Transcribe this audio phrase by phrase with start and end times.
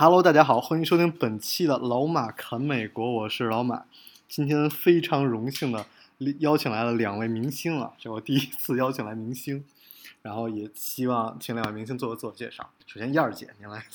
[0.00, 3.86] Hello，大家好，欢迎收听本期的老马侃美国，我是老马。
[4.28, 5.84] 今天非常荣幸的
[6.38, 9.64] 邀请来了两位明星啊，这我第一次邀请来明星，
[10.22, 12.70] 然后也希望请两位明星做个自我介绍。
[12.86, 13.86] 首先，燕儿姐，您来，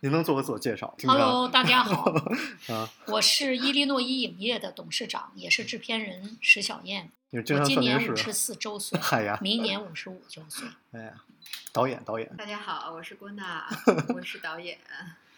[0.00, 2.12] 您能做个自我介绍 Hello，大家好，
[2.74, 7.12] 啊，我是伊利诺伊影业的董事长，也是制片人石小燕。
[7.34, 8.96] 你今年五十视，四周岁，
[9.40, 10.68] 明年五十五周岁。
[10.92, 11.24] 哎呀，
[11.72, 13.66] 导演导演，大家好，我是郭娜，
[14.14, 14.78] 我是导演，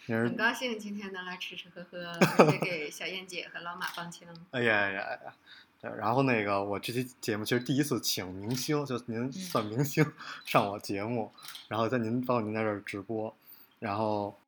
[0.05, 2.05] 很高兴今天能来吃吃喝喝，
[2.37, 4.27] 而且给小燕姐和老马帮腔。
[4.51, 5.33] 哎呀哎呀哎呀！
[5.81, 10.05] 对，然后那个我这期节目其实第一次请明星，就您算明星
[10.45, 11.33] 上我节目，
[11.67, 13.35] 然后在您帮您在这儿直播，
[13.79, 14.39] 然后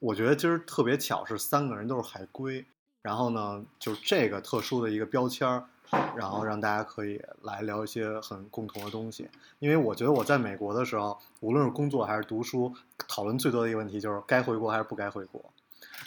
[0.00, 2.66] 我觉得今儿特别巧，是三个人都是海归，
[3.00, 5.66] 然后呢，就这个特殊的一个标签儿，
[6.16, 9.28] 然后让大家可以来聊一些很共同的东西。
[9.58, 12.72] 因为我觉得我在美国的时候，无论是工作还是读书，
[13.08, 15.40] 讨论最多的一个问题就是该回国还是不该回国。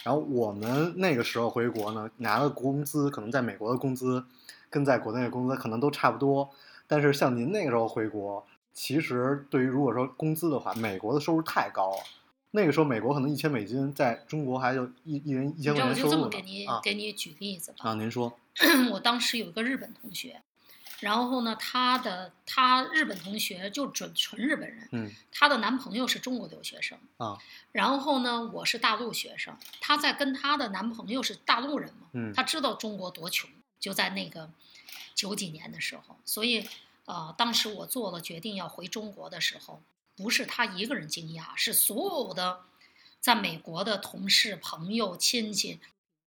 [0.02, 4.24] 然后我们那个时候回国呢，拿的工资可能在美国的工资
[4.70, 6.48] 跟在国内的工资可能都差不多，
[6.86, 11.96] 但是像您那个时候回国，其实对于如果说工资的话，美国的收入太高了。
[12.52, 17.90] 那个时候美国可能一千美金，在中国还有一一人一你知道，千块我就这么给你、啊给你举例子吧。
[17.90, 17.94] 啊！
[17.94, 18.36] 您说
[18.90, 20.42] 我当时有一个日本同学，
[21.00, 27.38] 然后呢，他的他日本同学就准纯日本人，嗯她的男朋友是中国留学生，啊
[27.72, 33.48] 然后呢，我是大陆学生，她在跟她的男朋友是大陆人嘛，嗯她知道中国多穷，
[33.78, 34.50] 就在那个
[35.14, 36.66] 九几年的时候，所以
[37.06, 39.80] 呃，当时我做了决定要回中国的时候，
[40.20, 42.60] 不是他一个人惊讶，是所有的
[43.20, 45.80] 在美国的同事、朋友、亲戚。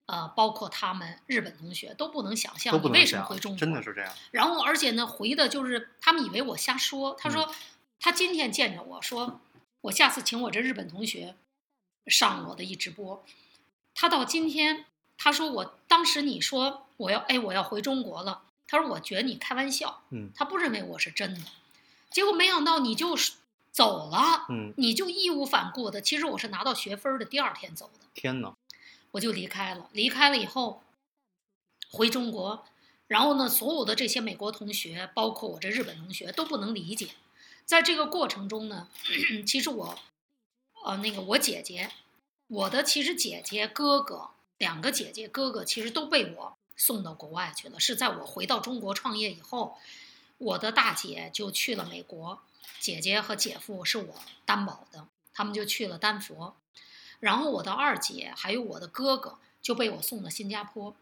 [0.06, 4.10] 呃，包括他们日本同学都不能想象都你为什么回中国，真的是这样。
[4.30, 7.14] 然后而且呢，回的就是他们以为我瞎说。
[7.20, 7.54] 他嗯说、
[8.00, 9.38] 他今天见着我说，
[9.82, 11.34] 我下次请我这日本同学
[12.06, 13.22] 上我的一直播。
[13.94, 14.86] 他到今天，
[15.18, 21.42] 他说我当时你说我要哎我要回中国了，他说我觉得你开玩笑，嗯他不认为我是真的。
[22.10, 23.32] 结果没想到你就是
[23.78, 26.00] 走了，嗯，你就义无反顾的。
[26.00, 28.06] 其实我是拿到学分的第二天走的。
[28.12, 28.52] 天哪！
[29.12, 29.88] 我就离开了。
[29.92, 30.82] 离开了以后，
[31.92, 32.66] 回中国，
[33.06, 37.10] 然后呢，所有的这些美国同学，包括我这日本同学，都不能理解。
[37.64, 38.88] 在这个过程中呢，
[39.46, 39.96] 其实我，
[40.84, 41.92] 呃，那个我姐姐，
[42.48, 47.78] 我的其实姐姐、哥哥两个姐姐、哥哥，其实都被我送到国外去了。
[47.78, 49.78] 是在我回到中国创业以后，
[50.38, 52.42] 我的大姐就去了美国，
[52.80, 54.14] 姐姐和姐夫是我
[54.44, 56.56] 担保的，他们就去了丹佛。
[57.20, 60.94] 然后我的二姐还有我的哥哥就被我送到新加坡，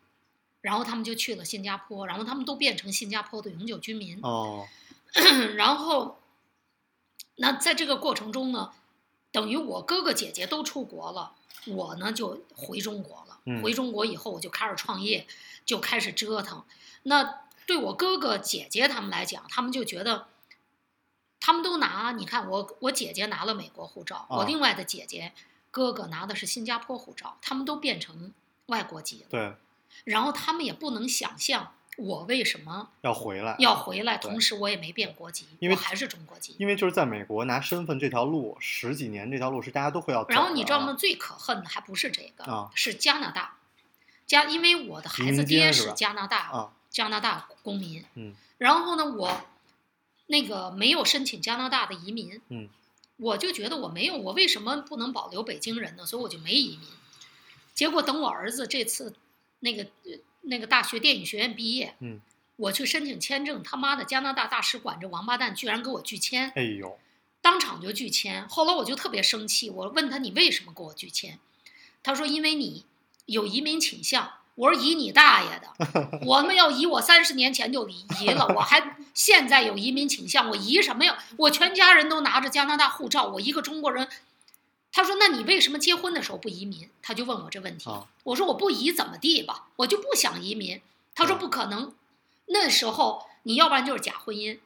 [0.63, 4.19] 然后他们就去了新加坡，然后他们都变成新加坡的永久居民。
[4.23, 4.67] 哦，
[5.57, 6.19] 然后，
[7.37, 8.73] 那在这个过程中呢，
[9.31, 11.33] 等于我哥哥姐姐都出国了，
[11.67, 13.41] 我呢就回中国了。
[13.49, 15.25] 嗯回中国以后，我就开始创业，
[15.65, 16.65] 就开始折腾。
[17.05, 20.27] 那对我哥哥姐姐他们来讲，他们就觉得，
[21.47, 25.33] 他们都拿，你看我我姐姐拿了美国护照，啊我另外的姐姐
[25.71, 28.33] 哥哥拿的是新加坡护照，他们都变成
[28.67, 29.27] 外国籍了。
[29.31, 29.55] 对，
[30.03, 36.57] 然后他们也不能想象我为什么要回来，要回来，同时我也没变国籍，因为我还是中国籍。
[36.59, 40.31] 因为就是在美国拿身份这条路，十几年这条路是大家都会要走。
[40.31, 40.95] 然后你知道吗？
[40.95, 43.55] 最可恨的还不是这个，啊是加拿大。
[44.27, 49.41] 加，因为我的孩子爹是加拿大、啊，加拿大公民，嗯然后呢，我
[50.27, 52.69] 那个没有申请加拿大的移民，嗯，
[53.17, 56.05] 我就觉得我没有，我为什么不能保留北京人呢？
[56.05, 56.89] 所以我就没移民。
[57.75, 59.15] 结果等我儿子这次
[59.61, 62.21] 那个呃那个大学电影学院毕业，嗯，
[62.57, 66.99] 我去申请签证，他妈的加拿大大使馆这王八蛋居然给我拒签，哎呦，
[67.41, 68.49] 当场就拒签。
[68.49, 71.39] 后来我就特别生气，我问他你为什么给我拒签？
[72.03, 72.85] 他说因为你
[73.27, 74.33] 有移民倾向。
[74.57, 76.21] 我说移你大爷的！
[76.27, 81.17] 我们要移，我三十年前就移移了，我还现在有移民倾向，我移什么呀？
[81.37, 84.09] 我全家人都拿着加拿大护照，我一个中国人。
[84.93, 87.91] 他说：“那你为什么结婚的时候不移民？”他就问我这问题。
[87.91, 90.81] 啊我说：“我不移怎么地吧，我就不想移民。”
[91.15, 91.93] 他说：“不可能，
[92.47, 94.59] 那时候你要不然就是假婚姻，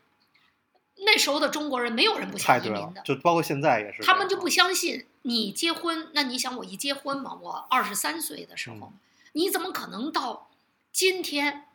[0.99, 6.09] 那时候的中国人没有人不想移民的，，就包括现在也是，他们就不相信你结婚。
[6.13, 8.93] 那你想，我一结婚嘛，我二十三岁的时候，嗯
[9.33, 10.51] 你怎么可能到
[10.93, 11.67] 今天，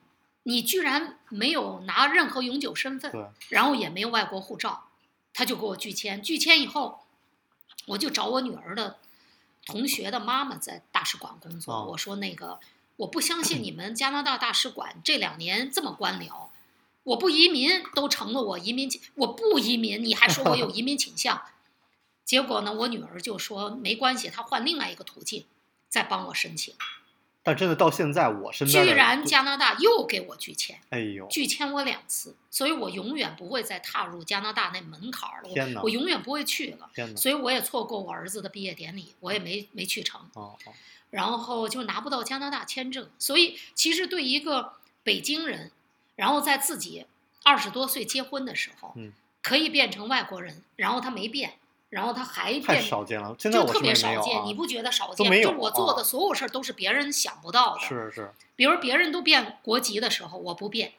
[0.43, 4.89] 你居然没有拿任何永久身份，然后也没有外国护照，
[5.33, 6.21] 他就给我拒签。
[6.21, 7.05] 拒签以后，
[7.87, 8.97] 我就找我女儿的
[9.65, 12.59] 同学的妈妈在大使馆工作，哦我说那个
[12.97, 16.49] 我不相信你们加拿大大使馆这两年这么官僚。
[17.03, 21.39] 我不移民都成了我移民倾，我不移民你还说我有 移民倾向，
[22.23, 25.45] 结果呢，我女儿就说没关系，她换另外一个途径
[25.87, 26.73] 再帮我申请，
[27.45, 37.15] 但真的到现在，我身边居然加拿大又给我拒签，哎呦，拒签我两次，所以我永远不会再踏入加拿大那门槛了，天哪我我永远不会去了，天哪！
[37.15, 40.73] 所以我也错过我儿子的毕业典礼，我也没没去成，哦哦，
[41.11, 45.71] 然后就拿不到加拿大签证，所以其实对一个北京人，
[46.15, 47.05] 然后在自己
[47.43, 49.13] 二十多岁结婚的时候，嗯
[49.43, 51.53] 可以变成外国人，然后他没变，
[51.89, 52.81] 然后他还太变。
[52.81, 53.35] 少见了。
[53.39, 55.41] 现在我就特别少见，啊你不觉得少见？
[55.41, 57.79] 就我做啊的所有事儿都是别人想不到的。
[57.81, 60.89] 是是，比如别人都变国籍的时候，我不变；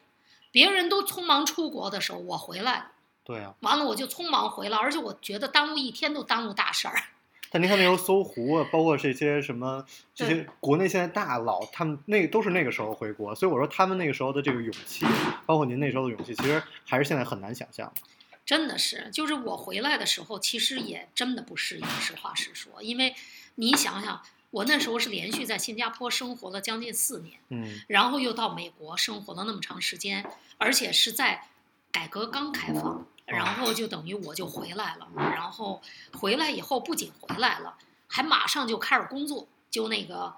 [0.51, 2.91] 别人都匆忙出国的时候，我回来了。
[3.23, 3.53] 对啊。
[3.61, 6.95] 完了我就匆忙回来，而且我觉得耽误一天都耽误大事儿。
[7.49, 15.05] 但您看那时候搜狐啊，包括这些什么这些国内现在大佬，他们那都是那个时候回国，所以我说他们那个时候的这个勇气，
[15.45, 18.01] 包括您那时候的勇气，其实还是现在很难想象的。
[18.47, 22.81] 真的是，就是我回来的时候，其实也真的不适应，实话实说。
[22.81, 23.13] 因为
[23.55, 30.25] 你想想，我那时候是连续在新加坡生活了将近四年，嗯然后又到美国生活了那么长时间，
[30.57, 31.43] 而且是在
[31.91, 35.09] 改革刚开放，然后就等于我就回来了。
[35.17, 35.81] 然后
[36.13, 37.75] 回来以后，不仅回来了，
[38.07, 39.45] 还马上就开始工作。
[39.69, 40.33] 就那个，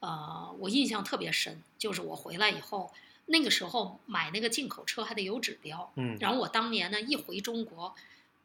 [0.00, 2.92] 呃，我印象特别深，就是我回来以后，
[3.26, 6.16] 那个时候买那个进口车还得有指标，嗯。
[6.20, 7.94] 然后我当年呢一回中国，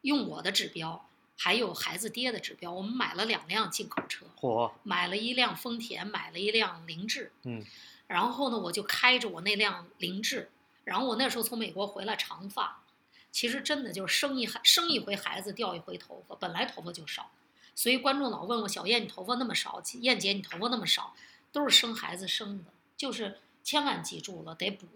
[0.02, 1.08] 用我的指标，
[1.38, 7.64] 还有孩子爹的指标，我们买了两辆进口车，嚯，买了一辆丰田，买了一辆凌志，嗯。
[8.08, 10.50] 然后呢，我就开着我那辆凌志，
[10.84, 12.82] 然后我那时候从美国回来，长发，
[13.30, 17.30] 其实真的就是生一孩生一回孩子掉一回头发，本来头发就少，
[17.74, 21.14] 所以观众老问我小燕你头发那么少，燕姐你头发那么少，
[21.52, 24.86] 都是生孩子生的，就是千万记住了得补，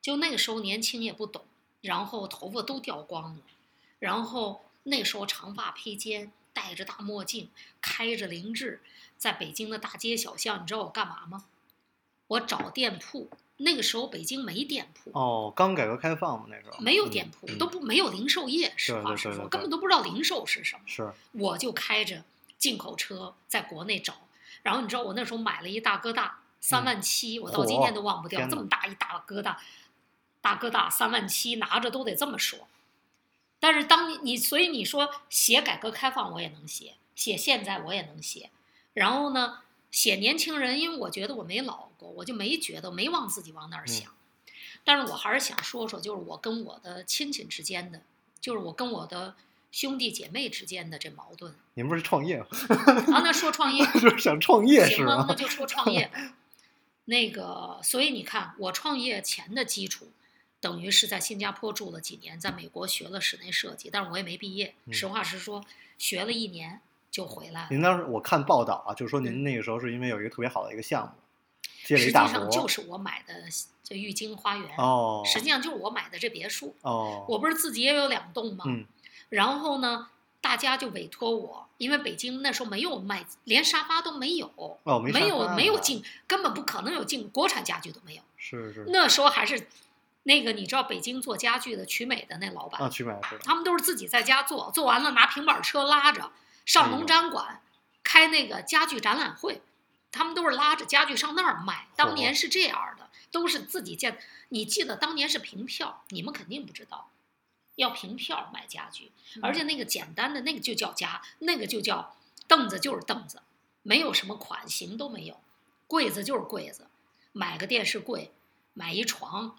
[0.00, 1.44] 就那个时候年轻也不懂，
[1.80, 3.42] 然后头发都掉光了，
[3.98, 7.50] 然后那时候长发披肩，戴着大墨镜，
[7.80, 8.80] 开着凌志，
[9.16, 11.44] 在北京的大街小巷，你知道我干嘛吗？
[12.28, 18.72] 我找店铺，那个时候北京没店铺，哦，刚改革开放嘛那时候没有店铺，嗯都不没有零售业。
[18.76, 20.82] 实对话实说，根本都不知道零售是什么。
[20.86, 22.24] 是我就开着
[22.58, 24.14] 进口车在国内找，
[24.62, 29.56] 然后你知道我那时候买了一大哥大，三万七，我到今天都忘不掉，这么大一大疙瘩，
[30.40, 32.66] 大疙瘩三万七，拿着都得这么说。
[33.58, 38.50] 但是当你你所以你说写改革开放我也能写，写现在我也能写，
[38.94, 39.60] 然后呢
[39.90, 44.12] 写年轻人，因为我觉得我没老过，我就没觉得没往自己往那儿想。
[44.84, 48.02] 但是我还是想说说，就是我跟我的亲戚之间的，
[48.40, 49.34] 就是我跟我的
[49.72, 51.54] 兄弟姐妹之间的这矛盾。
[51.74, 52.46] 你们不是创业吗？
[53.12, 55.24] 啊，那说创业 就是想创业是行吗？
[55.28, 55.34] 那？
[55.34, 56.34] 就说创业吧。
[57.06, 60.08] 那个，所以你看，我创业前的基础，
[60.60, 64.74] 等于是在新加坡住了几年，在美国学了室内设计，但是我也没毕业。
[64.84, 65.64] 嗯实话实说，
[65.98, 66.80] 学了一年
[67.10, 67.68] 就回来了。
[67.70, 71.12] 您当时我看报道啊，就是说嗯您那个时候是因为有一个特别好的一个项目，
[71.84, 73.34] 接了实际一大活，上就是我买的
[73.82, 76.74] 这玉京花园，哦，实际上就是我买的这别墅。
[76.82, 78.64] 哦，我不是自己也有两栋吗？
[78.66, 78.84] 嗯
[79.28, 80.08] 然后呢，
[80.46, 88.22] 大家就委托我，因为北京那时候没有卖，连沙发都没有，哦没没有没有进，根本不可能有进国产家具都没有。
[88.36, 89.66] 是是那时候还是
[90.22, 96.30] 那个，你知道北京做家具的曲美的那老板，啊，曲美是的，他们都是自己在家做，做完了拿平板车拉着
[96.64, 97.60] 上农展馆、
[98.04, 99.60] 开那个家具展览会，
[100.12, 101.88] 他们都是拉着家具上那儿卖。
[101.96, 104.16] 当年是这样的，都是自己建。
[104.50, 107.08] 你记得当年是凭票，你们肯定不知道，
[107.76, 112.16] 要凭票买家具，而且那个简单的那个就叫家，那个就叫
[112.48, 113.40] 凳子就是凳子，
[113.82, 115.40] 没有什么款型都没有，
[115.86, 116.88] 柜子就是柜子，
[117.32, 118.32] 买个电视柜，
[118.72, 119.58] 买一床，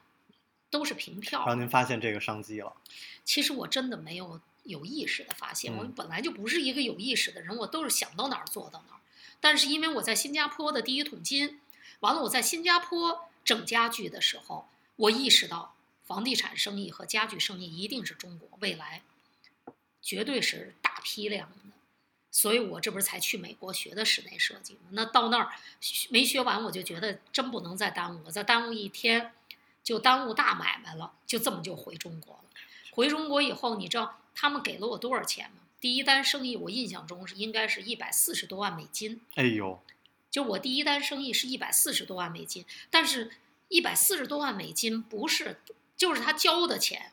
[0.70, 1.40] 都是凭票。
[1.40, 2.74] 然后您发现这个商机了，
[3.24, 9.00] 其实我真的没有有意识的发现，嗯我本来就不是一个有意识的人，我都是想到哪儿做到哪儿。
[9.40, 11.62] 但是因为我在新加坡的第一桶金，
[12.00, 15.76] 完了我在新加坡整家具的时候，我意识到
[16.08, 19.04] 房地产生意和家具生意一定是中国未来
[20.02, 21.58] 绝对是大批量的。
[22.32, 24.80] 所以我这不是才去美国学的室内设计吗？
[24.92, 25.52] 那到那儿
[26.10, 29.34] 没学完，我就觉得真不能再耽误，了再耽误一天，
[29.84, 32.44] 就耽误大买卖了，就这么就回中国了。
[32.92, 35.58] 回中国以后，你知道他们给了我多少钱吗？
[35.80, 39.82] 第一单生意我印象中是应该是一百四十多万美金，哎呦，
[40.30, 43.32] 就我第一单生意是一百四十多万美金，但是
[43.70, 45.60] 一百四十多万美金不是
[45.98, 47.12] 就是他交的钱，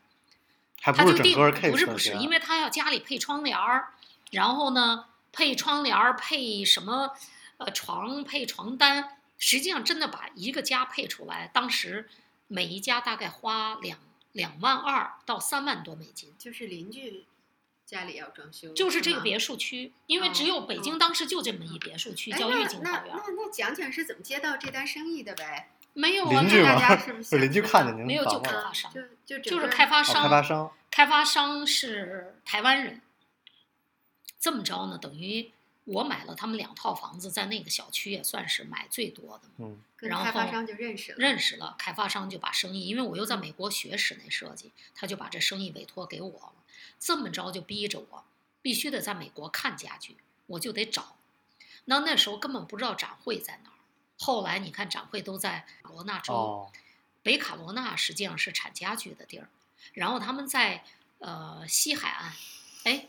[0.81, 3.95] 还不是整他就定个 case 不是不是，因为他要家里配窗帘儿，
[4.31, 7.15] 然后呢配窗帘儿配什么
[7.57, 12.09] 呃床配床单，实际上真的把一个家配出来，当时
[12.47, 13.99] 每一家大概花两
[14.33, 16.35] 两万二到三万多美金。
[16.39, 17.25] 就是邻居
[17.87, 23.23] 家里要装修，就是这个别墅区，因为只有北京哦当时就这么一别墅区，哎叫那那玉景花园那。
[23.33, 25.71] 那讲讲是怎么接到这单生意的呗？
[25.95, 27.03] 没有啊，邻居那大家吗？
[27.03, 28.93] 是不是 是邻居看见您没有就开发商
[29.25, 33.01] 就就就是开发商，开发商，开发商是台湾人。
[34.39, 35.51] 这么着呢，等于
[35.85, 39.49] 我买了他们两套房子，在那个小区也算是买最多的。
[39.59, 46.53] 嗯，然跟开发后商就认识了，认识了，开发商就把生意，因为我又在美国学室内设计，他就把这生意委托给我了。
[46.99, 48.25] 这么着就逼着我
[48.61, 51.17] 必须得在美国看家具，我就得找。
[51.87, 53.74] 那那时候根本不知道展会在哪儿，
[54.19, 56.73] 后来你看展会都在罗纳州，哦，
[57.23, 59.49] 北卡罗纳实际上是产家具的地儿，
[59.93, 60.85] 然后他们在
[61.19, 62.33] 呃西海岸，
[62.85, 63.07] 哎，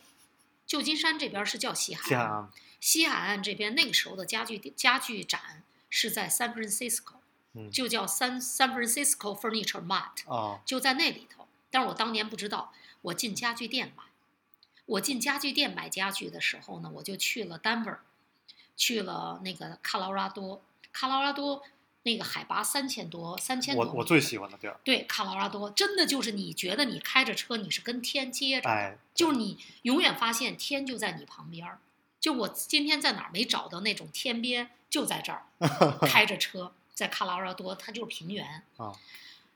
[0.65, 7.15] 旧金山这边是叫西海岸，西海岸，这边那个时候的家具家具展是在 San Francisco，
[7.53, 11.47] 嗯，就叫 San San Francisco Furniture Mart，哦，就在那里头。
[11.69, 14.03] 但是我当年不知道，我进家具店买，
[14.85, 17.97] 我进家具店买家具的时候呢，我就去了 Denver，
[18.77, 20.61] 去了那个卡罗拉多，
[20.95, 21.61] 卡罗拉多
[22.03, 23.83] 那个海拔三千多，三千多。
[23.83, 31.79] 我我最喜欢的地儿，对卡罗拉多，真的就是你觉得你开着车，你是跟天接着，哎，就是你永远发现天就在你旁边儿。
[32.21, 35.43] 就我今天在哪儿没找到那种天边，就在这儿，
[36.07, 38.63] 开着车在卡罗拉多，它就是平原。
[38.77, 38.93] 啊，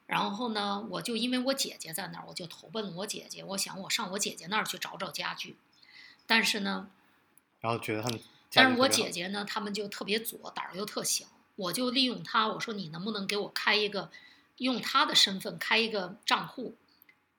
[0.08, 3.44] 然后呢，我就因为我姐姐在那儿，我就投奔了我姐姐。
[3.46, 5.56] 我想我上我姐姐那儿去找找家具，
[6.28, 6.90] 但是呢，
[7.62, 11.26] 然后觉得他们家但是我姐姐呢，他们就特别左，胆儿又特小。
[11.56, 14.10] 我就利用她，我说你能不能给我开一个，
[14.58, 16.76] 用她的身份开一个账户？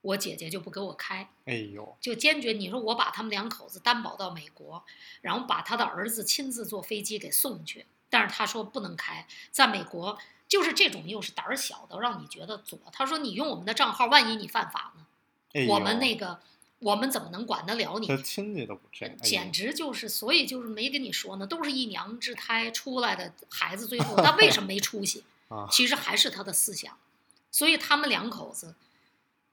[0.03, 4.83] 我姐姐就不给我开，哎呦，就坚决你说我把他们两口子担保到美国，
[5.21, 12.79] 然后把他的儿子亲自坐飞机给送去，但是他说不能开，在美国就是这种又是胆儿小的，让你觉得左。
[12.93, 15.07] 他说你用我们的账号，万一你犯法呢？
[15.53, 16.41] 哎，我们那个
[16.81, 18.07] 我们怎么能管得了你？
[18.07, 25.25] 这亲戚都不这样，哎呦简直就是，所以就是没跟你说呢，都是一娘之胎出来的孩子，最后他为什么没出息？
[25.49, 26.97] 啊，其实还是他的思想，
[27.51, 28.75] 所以他们两口子，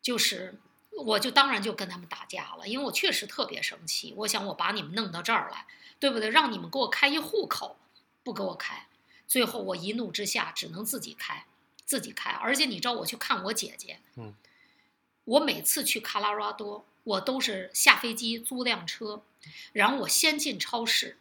[0.01, 0.59] 就是，
[0.91, 5.65] 我就当然就跟他们打架了，因为我确实特别生气，我想我把你们弄到这儿来，
[5.99, 6.29] 对不对？
[6.29, 7.77] 让你们给我开一户口，
[8.23, 8.87] 不给我开，
[9.27, 11.45] 最后我一怒之下只能自己开，
[11.83, 14.33] 自己开，而且你知道我去看我姐姐，嗯，
[15.25, 19.21] 我每次去卡拉拉多，我都是下飞机租辆车，
[19.71, 21.17] 然后我先进超市，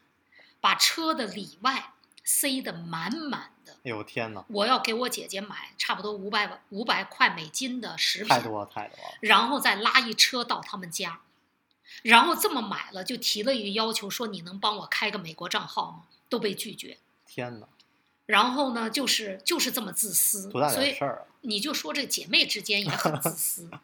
[0.61, 1.93] 把车的里外
[2.25, 3.75] 塞得满满的。
[3.85, 11.21] 哎呦天哪，我要给我姐姐买差不多五百五百块美金的食品，太多了太多了，然后再拉一车到他们家，
[12.03, 16.03] 然后这么买了，就提了一个要求，说你能帮我开个美国账号吗？
[16.29, 16.99] 都被拒绝。
[17.29, 17.69] 天哪，
[18.27, 20.99] 然后呢，就是就是这么自私，所以
[21.43, 23.71] 你就说这姐妹之间也很自私。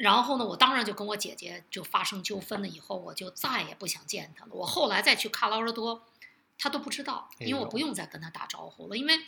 [0.00, 4.50] 然后呢，我当然就跟我姐姐就发生纠纷了，以后我就再也不想见她了。
[4.52, 6.02] 我后来再去卡劳拉多，
[6.56, 9.18] 她都不知道，因为我不用再跟她打招呼了，因为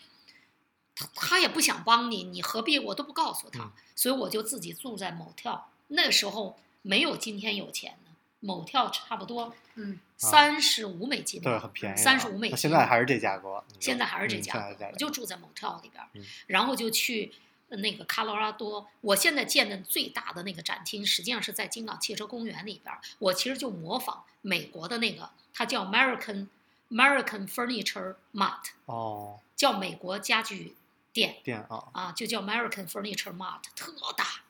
[0.96, 5.68] 她她也不想帮你，你何必我都不告诉她，嗯所以我就自己住在某跳。
[5.88, 8.10] 那时候没有今天有钱的，
[8.40, 12.50] 某跳差不多嗯，三十五美金吧，对，很便宜了，三十五美金。
[12.52, 18.88] 那现在还是这价格，现在还是这嗯价格，我就住在 motel 里边，嗯然后就去呃那个卡罗拉多。
[19.00, 23.00] 我现在建的最大的那个展厅，实际上是在金港汽车公园里边儿。
[23.18, 26.48] 我其实就模仿美国的那个，它叫 American
[26.90, 30.76] American Furniture Mart，哦，叫美国家具
[31.12, 34.42] 店店啊，啊，就叫 American Furniture Mart，特大。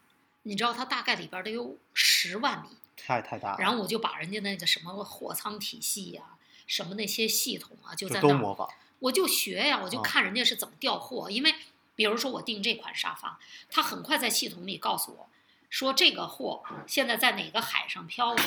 [0.45, 6.23] 你知道它大概里边得有十万米，太太大了，然后我就把人家那个什么货仓体系呀、
[6.67, 11.31] 什么那些系统啊，就就在那模仿，我就学呀，我就啊看人家是怎么调货。
[11.31, 11.55] 因为
[12.03, 13.39] 比如说我订这款沙发，
[13.71, 15.29] 他很快在系统里告诉我，
[15.71, 18.43] 说这个货现在在哪个海上漂着，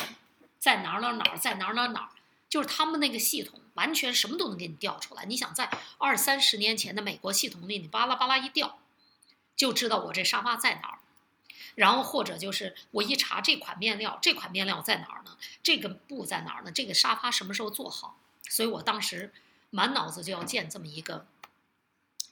[0.58, 2.10] 在哪儿哪儿哪儿，在哪儿哪儿哪儿，
[2.50, 5.24] 就是他们那个系统完全什么都能给你调出来。
[5.24, 8.76] 你想在二三十年前的美国系统里，你巴拉巴拉一调，
[9.56, 10.98] 就知道我这沙发在哪儿。
[11.76, 15.38] 然后或者就是我一查这款面料，这款面料在哪儿呢？
[15.62, 16.70] 这个布在哪儿呢？
[16.70, 18.18] 这个沙发什么时候做好？
[18.50, 19.32] 所以我当时
[19.70, 21.26] 满脑子就要建这么一个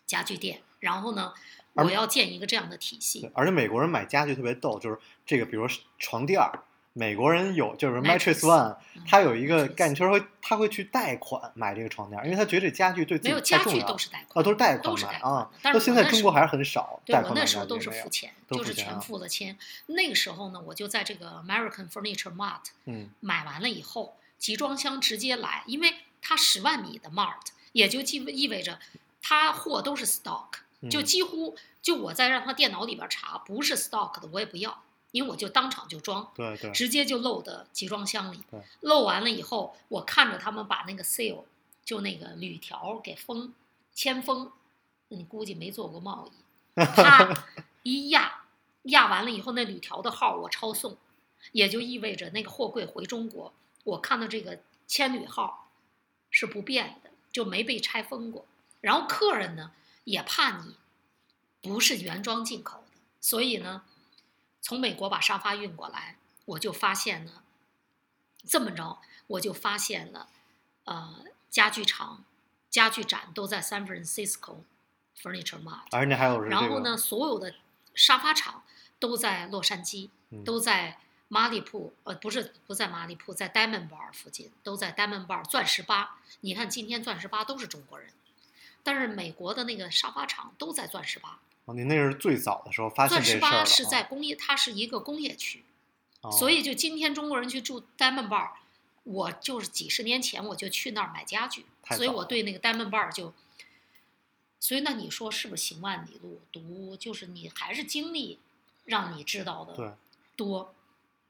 [0.06, 0.61] 家具店。
[0.80, 1.32] 然后呢，
[1.75, 3.30] 我要建一个这样的体系。
[3.34, 5.66] 而且美国人买家具特别逗，就是这个，比如
[5.99, 15.50] 床垫儿，美国人有就是 Mattress Mattress One，嗯他有一个概念，就是会他会去贷款买这个床垫儿，因为他觉得这家具对自没有家具都是贷款，啊，都是贷都是款买啊贷款的。
[15.62, 19.58] 但到是现在中国还是很少对我贷款买那时候都是付钱，就是全付了钱。
[19.87, 28.78] 那个时候呢，我就在这个 American Furniture Mart 嗯买完了以后，集装箱直接来，因为它十万米的 Mart，也就意意味着
[29.26, 30.50] 它货都是 stock，
[30.90, 36.31] 就嗯几乎就我在让他电脑里边查，不是 stock 的我也不要，因为我就当场就装。
[36.35, 38.45] 对对直接就漏的集装箱里。
[38.81, 41.45] 漏完了以后，我看着他们把那个 seal
[41.87, 43.54] 就那个铝条给封
[43.95, 44.52] 签封，
[45.09, 46.33] 你估计没做过贸易，
[46.76, 47.47] 啪
[47.83, 48.43] 一压，
[48.83, 50.99] 压完了以后那铝条的号我抄送，
[51.52, 53.54] 也就意味着那个货柜回中国，
[53.85, 55.71] 我看到这个签铝号
[56.28, 58.45] 是不变的，就没被拆封过。
[58.84, 59.72] 然后客人呢
[60.04, 60.76] 也怕你
[61.62, 63.82] 不是原装进口的，所以呢，
[64.60, 67.42] 从美国把沙发运过来，我就发现呢，
[68.46, 68.98] 这么着
[69.28, 70.28] 我就发现了，
[70.84, 72.22] 呃，家具厂、
[72.68, 74.56] 家具展都在 San Francisco
[75.18, 77.54] Furniture Mart，而且还有是这个然后呢，所有的
[77.94, 78.64] 沙发厂
[78.98, 80.98] 都在洛杉矶，嗯都在
[81.28, 86.20] 马里铺，呃，不是不在马里铺，在 Diamond Bar 附近，都在 Diamond Bar 钻石吧。
[86.40, 88.12] 你看今天钻石吧都是中国人，
[88.84, 91.40] 但是美国的那个沙发厂都在钻石吧。
[91.64, 95.64] 哦您那是最早的时候发现钻石这事儿了吧是啊在工业，它是一个工业区，
[96.20, 98.50] 哦所以就今天中国人去住 Diamond Bar，
[99.04, 101.64] 我就是几十年前我就去那儿买家具，
[101.96, 103.32] 所以我对那个 Diamond Bar 就，
[104.60, 108.38] 所以那你说是不是行万里路读，就是你还是经历
[108.84, 109.96] 让你知道对的
[110.36, 110.74] 多，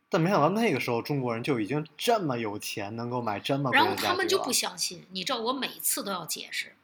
[0.08, 6.74] 但没想到那个时候中国人就已经这么有钱，能够买这么贵然后的家具了他们就不相信，你知道我每次都要解释。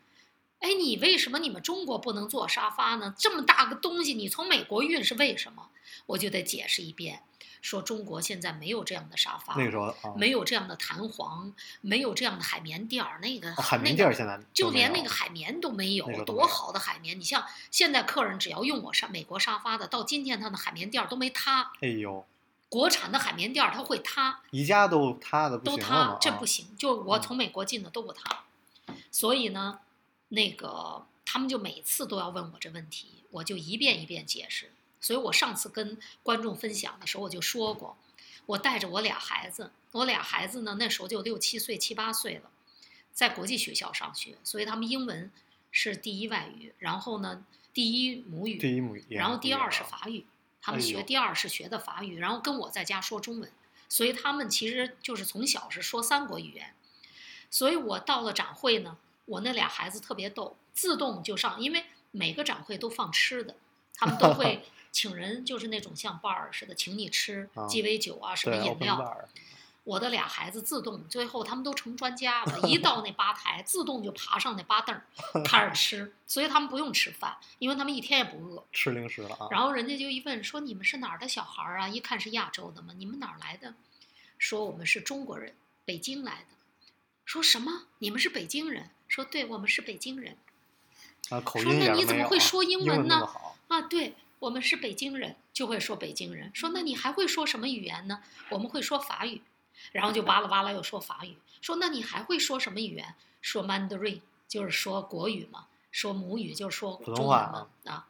[0.61, 3.15] 哎，你为什么你们中国不能做沙发呢？
[3.19, 5.69] 这么大个东西，你从美国运是为什么？
[6.07, 7.23] 我就得解释一遍，
[7.63, 17.19] 说中国现在没有这样的沙发，那个时候啊，没有这样的弹簧，没有这样的海绵垫儿，那个、哦海绵垫儿现在就连那个海绵都没有多好的海绵！
[17.19, 22.27] 你像现在客人只要用我沙美国沙发的，到今天他的海绵垫儿都没塌，哎呦，
[22.69, 26.67] 国产的海绵垫儿它会塌，宜家都塌的不都行了嘛，，啊塌这不行。
[26.77, 28.45] 就我嗯从美国进的都不塌，
[29.11, 29.81] 所以呢，
[30.31, 34.73] 那个他们就每次都要问我这问题，我就一遍一遍解释。
[35.01, 37.97] 所以我上次跟观众分享的时候，我就说过，
[38.47, 42.51] 我带着我俩孩子，我俩孩子呢那时候就六七岁、七八岁了，
[43.13, 45.31] 在国际学校上学，所以他们英文
[45.71, 50.27] 是第一外语，然后呢第一母语，第一母语，然后第二是啊法语，
[50.61, 53.51] 他们学第二是学的法语，然后跟我在家说中文，
[53.89, 56.75] 所以他们其实就是从小是说三国语言。
[57.51, 58.99] 所以我到了展会呢，
[59.31, 63.55] 我那俩孩子特别逗，自动就上，因为每个展会都放吃的，
[63.95, 69.29] 他们都会 请人，就是那种像 bar 似的，请你吃啊鸡尾酒啊，什么饮料。
[69.85, 75.03] 我的俩孩子自动，最后他们都成专家了， 一到那吧台，自动就爬上那吧凳儿
[75.43, 78.63] 开始吃，所以他们不用吃饭，因为他们一天也不饿。
[78.73, 83.75] 吃零食了啊，然后人家就一问说：“你们是哪儿的小孩儿啊？”一看是亚洲的嘛，你们哪儿来的？
[84.39, 86.57] 说我们是中国人，北京来的。
[87.25, 87.87] 说什么？
[87.99, 88.91] 你们是北京人？
[89.11, 90.37] 说对，我们是北京人
[91.31, 93.29] 啊口说那你怎么会说英文呢
[93.67, 93.83] 啊。
[93.83, 96.53] 对，我们是北京人，就会说北京人。
[96.55, 98.23] 说那你还会说什么语言呢？
[98.51, 99.43] 我们会说法语。
[99.91, 101.37] 然后就巴拉巴拉又说法语。
[101.61, 103.15] 说那你还会说什么语言？
[103.41, 108.07] 说 Mandarin，就是说国语嘛，说母语就是说中文嘛啊。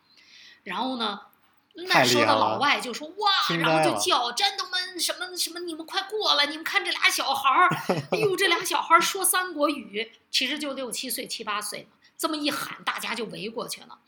[0.65, 1.23] 然后呢，
[1.89, 7.69] 那时候的老外就说哇，然后就叫 gentlemen 什么什么，你们快过来，你们看这俩小孩儿，
[8.13, 11.97] 哎呦，这俩小孩儿说三国语，其实就六七岁、七八岁嘛。
[12.17, 13.99] 这么一喊，大家就围过去了。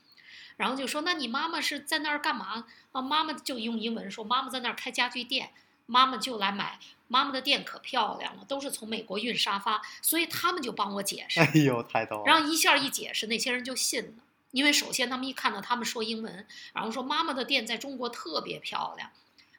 [0.58, 5.50] 然后就说：“那你妈妈是在那儿干嘛？”啊，妈妈就用英文说：“妈妈在那儿开家具店，
[5.86, 6.78] 妈妈就来买。
[7.08, 11.40] 妈妈的店可漂亮了，都是从美国运沙发，所以他们就帮我解释。
[11.40, 14.12] 哎呦太逗了，然后一下一解释，那些人就信了。
[14.52, 19.10] 因为首先他们一看到他们说英文，然后说妈妈的店在中国特别漂亮，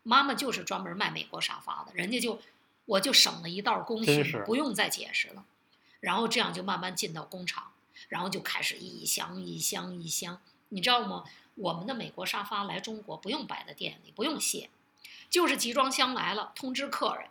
[0.03, 2.39] 妈妈就是专门卖美国沙发的，人家就
[2.85, 5.45] 我就省了一道工序，不用再解释了。
[5.99, 7.71] 然后这样就慢慢进到工厂，
[8.09, 11.23] 然后就开始一箱一箱一箱，你知道吗？
[11.55, 14.69] 我们的美国沙发来中国不用摆在店里，不用卸，
[15.29, 17.29] 就是集装箱来了通知客人，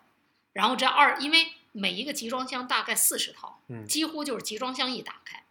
[0.53, 5.41] 然后这二因为每一个集装箱大概四十套，嗯几乎就是集装箱一打开，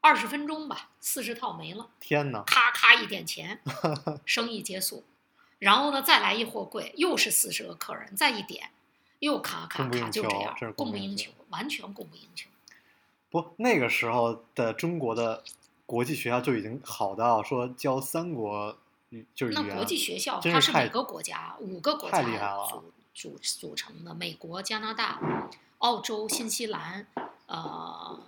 [0.00, 3.60] 二十分钟吧，四十套没了，天哪，咔咔一点钱，
[4.24, 5.04] 生意结束。
[5.58, 8.70] 然后呢，再来一货柜，又是四十个客人，再一点，
[9.18, 12.48] 又咔咔咔，就这样供不应求完全供不应求。
[13.30, 15.42] 不那个时候的中国的
[15.84, 18.78] 国际学校就已经好到说教三国
[19.10, 25.20] 语就是那国际学校它是每个国家五个国家太厉害了组组组成的，美国、加拿大、
[25.78, 27.06] 澳洲、新西兰，
[27.46, 28.20] 呃，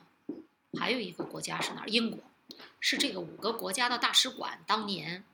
[0.79, 1.89] 还有一个国家是哪儿？
[1.89, 2.21] 英国，
[2.79, 5.25] 是这个五个国家的大使馆当年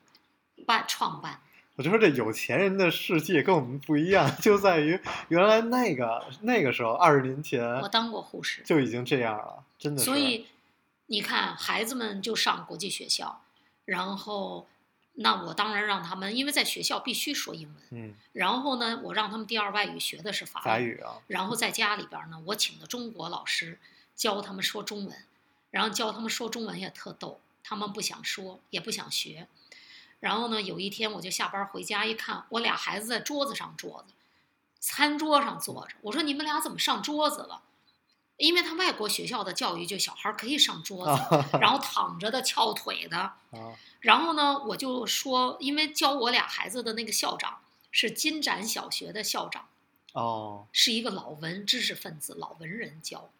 [0.64, 1.40] 办创办。
[1.77, 10.07] 我就说这有钱人的世界跟我们不一样，就在于原来那个那个时候二十年前我当过护士，就已经这样了，真的是。
[10.07, 10.46] 所以
[11.05, 13.42] 你看，孩子们就上国际学校，
[13.85, 14.66] 然后
[15.16, 23.79] 那我当然让他们，因为在学校必须说英文，嗯，然后呢，我让他们第二外语学的是法法语啊，然后在家里边呢，我请的中国老师
[24.17, 25.25] 教他们说中文，
[25.71, 29.47] 然后教他们说中文也特逗，他们不想说，也不想学。
[30.19, 34.15] 然后呢，有一天我就下班回家一看，我俩孩子在桌子上坐着，
[34.81, 35.95] 餐桌上坐着。
[36.01, 37.63] 我说你们俩怎么上桌子了？
[38.39, 43.17] 因为他外国学校的教育就小孩可以上桌子，然后躺着的、翘腿的。
[43.19, 43.37] 啊，
[44.01, 49.69] 然后呢，我就说，因为教我俩孩子的那个校长是金盏小学的校长。
[50.13, 53.31] 哦，是一个老文知识分子、老文人教。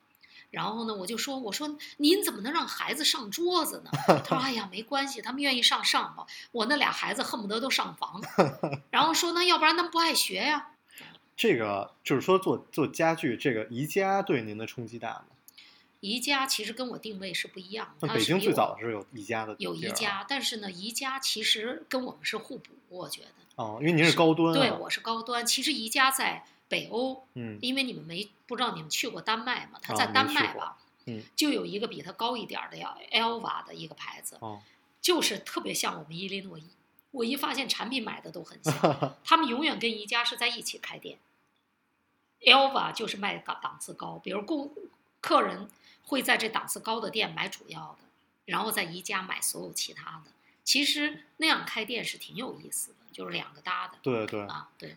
[0.50, 3.90] 然后呢，我就说：“我说您怎么能让孩子上桌子呢？”
[4.24, 6.26] 他说：“哎呀，没关系，他们愿意上上吧。
[6.52, 8.22] 我那俩孩子恨不得都上房。
[8.90, 10.70] ”然后说：“那要不然他们不爱学呀
[11.37, 15.24] 这个就是说做做家具，这个宜家对您的冲击大吗？？”
[16.00, 23.28] 宜家其实跟我定位是不一样的，那北京最早是有宜家的，有宜家，但是呢，宜家其实跟我们是互补，我觉得。
[23.56, 25.44] 哦，因为您是高端、啊，对，我是高端。
[25.44, 29.79] 其实宜家在北欧，嗯因为你们没不知道你们去过丹麦吗？
[29.83, 34.61] 它哦在丹麦吧，嗯就有一个比他高一点的叫 Elva 的一个牌子，哦，
[35.00, 36.64] 就是特别像我们伊利诺伊。
[37.12, 38.74] 我一发现产品买的都很像，
[39.24, 41.18] 他们永远跟宜家是在一起开店。
[42.40, 44.74] Elva 就是卖档档次高，比如顾
[45.22, 45.70] 客人
[46.05, 48.05] 会在这档次高的店买主要的，
[48.44, 50.31] 然后在宜家买所有其他的。
[50.62, 53.94] 其实那样开店是挺有意思的，就是两个搭的。
[54.02, 54.96] 对对，啊，对。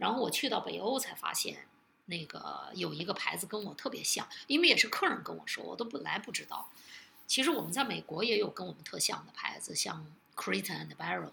[0.00, 1.58] 然后我去到北欧才发现，
[2.06, 6.68] 那个有一个牌子跟我特别像，因为也是客人跟我说，我都本来不知道。
[7.28, 11.30] 其实我们在美国也有跟我们特像的牌子，像 Creston and Barrel，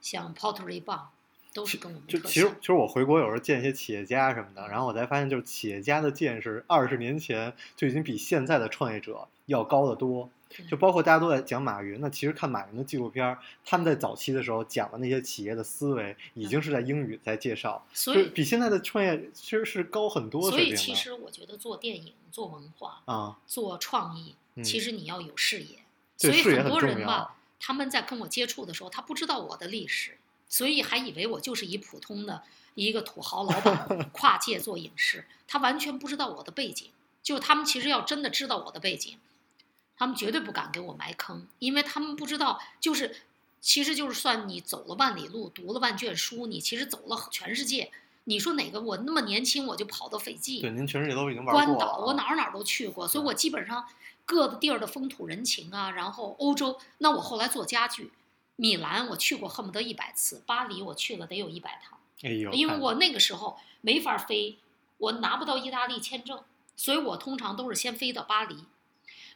[0.00, 1.08] 像 Pottery Barn，
[1.54, 2.32] 都是跟我们就特像。
[2.32, 10.30] 其实其实我回国有时候见一些企业家什么的，然后我才发现，就是企业家的见识二十年前就已经比现在的创业者要高得多。
[10.70, 20.58] 就包括大家都在讲马云，那其实看马云的纪录片儿，他们在早期的时候讲的那些企业的思维，已经是在英语在介绍，所以，比现在的创业其实是高很多所。
[20.58, 25.80] 以其实我觉得做电影、做文化、啊，做创意，嗯其实你要有视野。
[26.16, 30.16] 所以很多人吧，他们在跟我接触的时候，他不知道我的历史，
[30.48, 32.42] 所以还以为我就是一普通的
[32.74, 36.88] 一个土豪老板 跨界做影视，他完全不知道我的背景。
[37.22, 39.18] 就他们其实要真的知道我的背景，
[39.98, 43.16] 他们绝对不敢给我埋坑，因为他们不知道，就是
[43.60, 47.90] 其实就是算你走了万里路，读了万卷书，你其实走了全世界。
[48.24, 52.04] 你说哪个我那么年轻我就跑到斐济，对，您全世界都已经玩关岛。
[52.06, 53.84] 我哪儿哪儿都去过，所以我基本上
[54.26, 58.12] 各个地儿的风土人情啊，然后欧洲，那我后来做家具，
[58.56, 64.58] 米兰我去过恨不得一百次，巴黎我去了得有一百趟，哎呦，因为我那个时候没法飞，
[64.98, 66.38] 我拿不到意大利签证，
[66.76, 68.64] 所以我通常都是先飞到巴黎，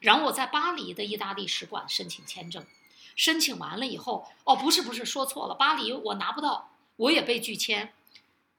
[0.03, 2.67] 然后我在巴黎的意大利使馆申请签证，
[3.15, 7.93] 申请完了以后，哦，不是不是，说错了，巴黎我拿不到，我也被拒签，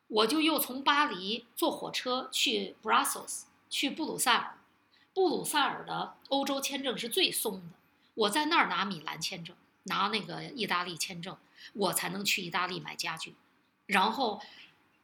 [0.08, 4.58] 我就又从巴黎坐火车去 Brussels，去布鲁塞尔，
[5.14, 7.76] 布鲁塞尔的欧洲签证是最松的，
[8.14, 11.38] 我在那儿拿米兰签证，拿那个意大利签证，
[11.74, 13.36] 我才能去意大利买家具，
[13.86, 14.42] 然后，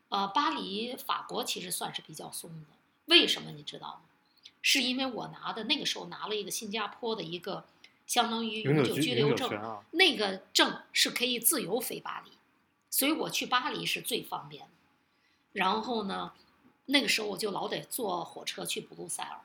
[0.08, 2.68] 呃，巴黎法国其实算是比较松的，
[3.06, 4.02] 为什么你知道吗？
[4.62, 7.66] 是因为我拿的那个时候拿了一个新加坡的一个
[8.06, 12.32] 相当于永久居留证，啊，那个证是可以自由飞巴黎，
[12.90, 14.70] 所以我去巴黎是最方便的。
[15.54, 16.34] 然后呢，
[16.86, 19.42] 那个时候我就老得坐火车去布鲁塞尔，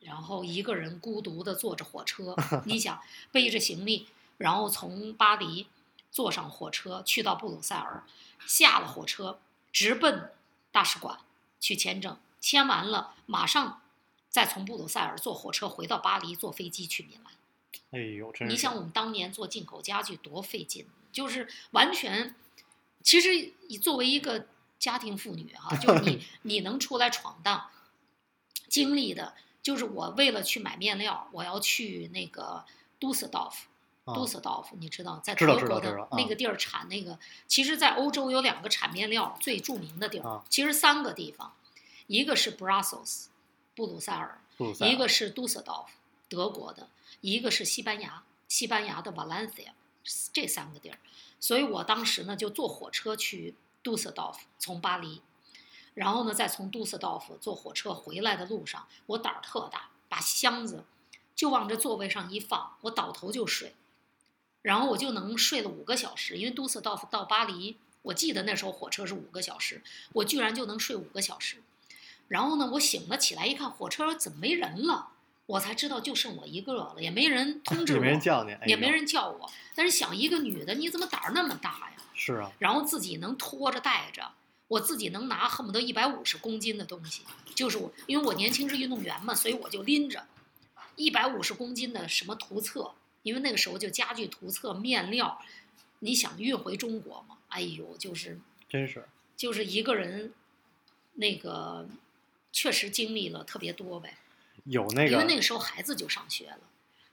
[0.00, 2.34] 然后一个人孤独的坐着火车，
[2.66, 3.00] 你想
[3.30, 5.66] 背着行李，然后从巴黎
[6.10, 8.04] 坐上火车去到布鲁塞尔，
[8.46, 9.38] 下了火车
[9.72, 10.32] 直奔
[10.72, 11.18] 大使馆
[11.60, 13.82] 去签证，签完了马上
[14.28, 17.32] 再从布鲁塞尔坐火车回到巴黎，坐飞机去米兰。
[17.92, 18.32] 哎呦。
[18.48, 22.34] 你想我们当年做进口家具多费劲，就是完全，
[23.02, 24.46] 其实你作为一个
[24.78, 27.70] 家庭妇女哈、就是你 你能出来闯荡，
[28.68, 32.64] 经历的，就是我为了去买面料，我要去那个
[32.98, 33.66] 杜塞道夫。
[33.66, 33.72] 啊
[34.14, 41.52] 杜斯道夫，你知道，在德国的那个地儿产那个，其实，在欧洲有两个产面料最著名的地儿啊，其实三个地方，
[42.06, 43.24] 一个是 Brussels，
[43.76, 44.40] 布鲁塞尔，
[44.74, 45.98] 塞尔一个是杜塞道夫，
[46.30, 46.88] 德国的，
[47.20, 49.72] 一个是西班牙，西班牙的 Valencia
[50.32, 50.98] 这三个地儿，
[51.38, 55.20] 所以我当时呢就坐火车去杜塞道夫，从巴黎，
[55.92, 60.84] 然后呢再从杜塞道夫坐火车回来的路上，我胆儿特大，把箱子
[61.34, 63.74] 就往这座位上一放，我倒头就睡，
[64.62, 69.82] 然后我就能睡了五个小时，因为杜塞道夫到巴黎，我记得那时候火车是五个小时，
[70.14, 71.62] 我居然就能睡五个小时。
[72.28, 75.08] 然后呢，我醒了起来一看，火车怎么没人了？
[75.46, 79.48] 我才知道就剩我一个了，也没人通知 也我，没人叫你，也没人叫我。
[79.74, 81.92] 但是想一个女的，你怎么胆儿那么大呀？
[82.14, 84.32] 是啊，然后自己能拖着带着，
[84.66, 87.22] 我自己能拿恨不得一百五十公斤的东西，
[87.54, 90.26] 就是我，因为我年轻是运动员嘛，所以我就拎着
[90.96, 95.40] 一百五十公斤的什么图册，因为那个时候就家具图册、面料，
[96.00, 97.36] 你想运回中国嘛？
[97.50, 99.04] 哎呦，就是真是
[99.36, 100.32] 就是一个人，
[101.14, 101.86] 那个
[102.56, 104.14] 确实经历了特别多呗。
[104.64, 106.60] 有那个因为那个时候孩子就上学了，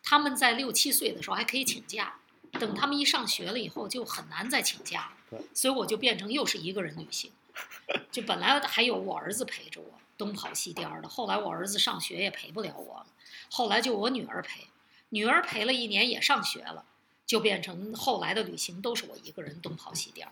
[0.02, 2.16] 他们在六七岁的时候还可以请假，
[2.54, 7.30] 等他们一上学了以后就很难再请假对了，所以我就变成又是一个人旅行，
[8.10, 13.08] 就本来还有我儿子陪着我东跑西颠儿的，后来我儿子上学也陪不了我了，
[13.52, 14.68] 后来就我女儿陪，
[15.10, 16.86] 女儿陪了一年也上学了，
[17.26, 20.32] 就变成后来的旅行都是我一个人东跑西颠儿。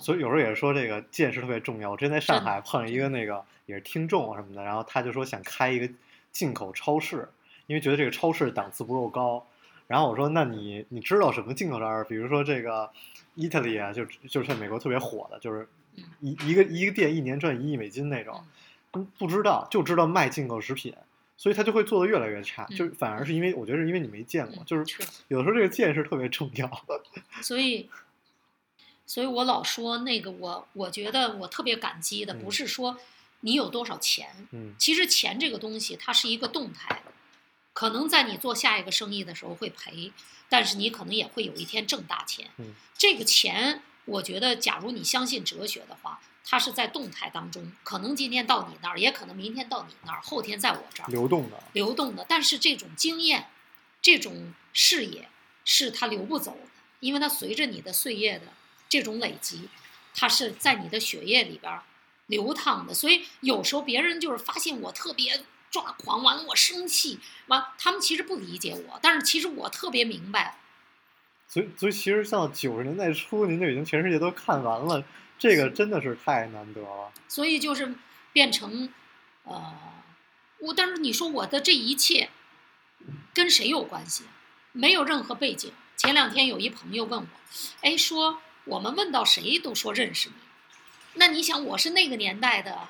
[0.00, 1.92] 所以有时候也是说这个见识特别重要。
[1.92, 5.88] 我之前在上海碰上一个那个也是听众什么的，然后他就说想开一个
[6.32, 7.28] 进口超市，
[7.68, 9.46] 因为觉得这个超市档次不够高。
[9.86, 12.04] 然后我说，那你你知道什么进口超市？
[12.08, 12.90] 比如说这个
[13.36, 18.42] Italy 啊，就就是在美国特别火的，就是嗯一一个一个店一年赚一亿美金那种，
[18.90, 20.92] 不不知道就知道卖进口食品。
[21.40, 26.68] 所以他就会做的越来越差，嗯就反而是因为我觉得是因为你没见过，就是有的时候这个见识特别重要。
[27.40, 27.88] 所以，
[29.06, 32.98] 所以我老说那个我，我觉得我特别感激的，嗯不是说
[33.40, 37.12] 你有多少钱，嗯其实钱这个东西它是一个动态的，
[37.72, 40.12] 可能在你做下一个生意的时候会赔，
[40.48, 42.50] 但是你可能也会有一天挣大钱。
[42.58, 51.06] 嗯这个钱，我觉得假如你相信哲学的话，它是在动态当中，可能今天到你那儿，也可能明天到你那儿，后天在我这儿。
[51.08, 53.46] 流动的，流动的，但是这种经验、
[54.02, 55.28] 这种视野
[55.64, 58.46] 是它流不走的，因为它随着你的岁月的
[58.88, 59.68] 这种累积，
[60.14, 61.84] 它是在你的血液里边儿
[62.28, 62.94] 流淌的。
[62.94, 70.56] 所以有时候别人就是发现我特别抓狂，完了我生气，完他们其实不理解我，但是其实我特别明白，
[71.46, 75.04] 所以，所以其实像九十年代初，您就已经全世界都看完了，
[75.38, 77.12] 这个真的是太难得了。
[77.28, 77.94] 所以就是
[78.32, 78.88] 变成，
[79.44, 79.74] 呃，
[80.60, 82.30] 我但是你说我的这一切
[83.34, 84.24] 跟谁有关系？
[84.72, 85.72] 没有任何背景。
[85.96, 87.26] 前两天有一朋友问我，
[87.80, 90.34] 哎，说我们问到谁都说认识你，
[91.18, 92.88] 那你想我是那个年代的，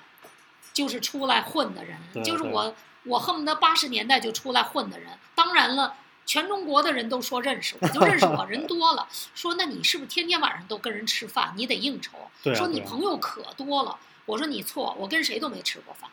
[0.72, 5.10] 就是出来混的人，就是我我恨不得八十年代就出来混的人。
[5.34, 5.96] 当然了。
[6.30, 9.08] 全中国的人都说认识我，就认识我人多了。
[9.34, 11.54] 说那你是不是天天晚上都跟人吃饭？
[11.56, 12.18] 你得应酬。
[12.18, 13.98] 啊说你朋友可多了。
[14.26, 16.10] 我说你错，我跟谁都没吃过饭，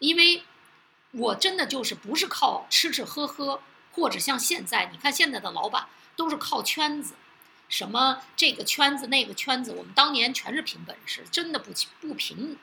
[0.00, 0.42] 因为
[1.12, 3.60] 我真的就是不是靠吃吃喝喝，
[3.92, 7.14] 或者像现在，你看现在的老板都是靠圈子，
[7.68, 12.56] 什么这个圈子那个圈子，我们当年全是凭本事，真的不不凭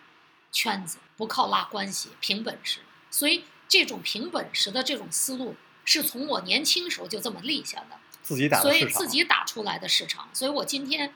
[0.51, 2.79] 圈子，不靠拉关系，凭本事。
[3.11, 7.97] 所以这种凭本事的这种思路，是从我年轻时候就这么立下的。
[8.23, 11.13] 自己打的所以，自己打出来的市场，所以我今天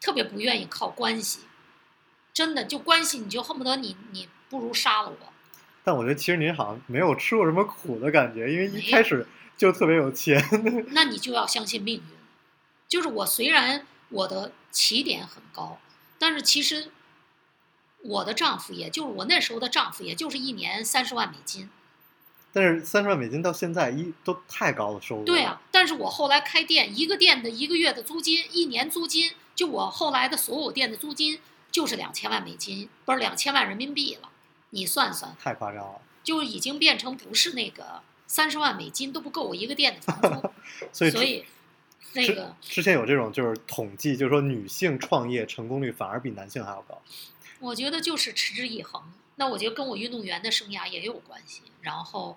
[0.00, 1.38] 特别不愿意靠关系，
[2.34, 5.32] 真的就关系你就恨不得你你不如杀了我。
[5.84, 9.24] 但我觉得其实您好像没有吃过什么苦的感觉，因为一开始
[9.56, 10.44] 就特别有钱。
[10.90, 12.02] 那你就要相信命运。
[12.92, 15.78] 就是我虽然我的起点很高，
[16.18, 16.90] 但是其实
[18.02, 21.70] 我的丈夫，也就是我那时候的丈夫，也就是一年三十万美金。
[22.52, 25.24] 但是三十万美金到现在一都太高的收入。
[25.24, 34.28] 对啊，，但是我后来开店，一个店的一个月的租金，一年租金，就我后来的所有店的租金就是两千万美金，不是两千万人民币了。
[34.68, 36.02] 你算算，太夸张了。
[36.22, 40.50] 就已经变成不是那个三十万美金都不够我一个店的房租，
[40.92, 41.46] 所以所以
[42.14, 47.00] 那之个之前有这种就是统计，就是说女性创业成功率反而比男性还要高。
[47.60, 49.02] 我觉得就是持之以恒。
[49.36, 51.62] 那我觉得跟我运动员的生涯也有关系。
[51.80, 52.36] 然后，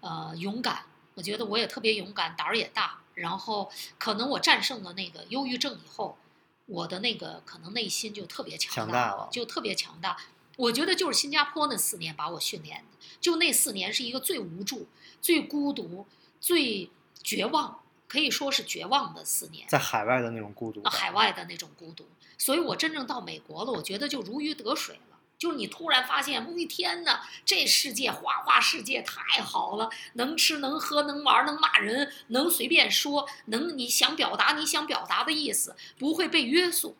[0.00, 2.98] 呃，勇敢，我觉得我也特别勇敢，胆儿也大。
[3.14, 6.18] 然后，可能我战胜了那个忧郁症以后，
[6.66, 10.16] 我的那个可能内心就特别强强大了就特别强大。
[10.56, 14.88] 我觉得就是新加坡那四年把我训练的，就那四年是一个最无助、
[15.20, 16.06] 最孤独、
[16.40, 16.90] 最
[17.22, 19.66] 绝望，可以说是绝望的四年。
[19.68, 22.06] 在海外的那种孤独海外的那种孤独，
[22.38, 25.18] 所以我真正到美国了，我觉得就如鱼得水了。
[25.36, 36.96] 就是你突然发现，我的天哪，这世界花花世界太好了，能吃能喝能玩能骂人能随便说，能你想表达你想表达的意思，不会被约束。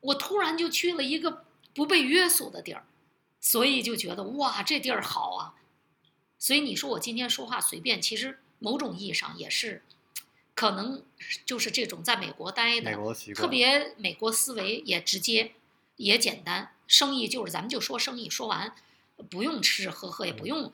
[0.00, 2.84] 我突然就去了一个不被约束的地儿，
[3.40, 5.54] 所以就觉得哇，这地儿好啊。
[6.38, 9.82] 所以你说我今天说话随便，其实某种意义上也是，
[10.54, 11.02] 可能
[11.46, 12.92] 就是这种在美国待的
[13.34, 15.52] 特别美国思维也直接
[15.96, 18.74] 也简单，生意就是咱们就说生意，说完
[19.30, 20.72] 不用吃吃喝喝，也不用。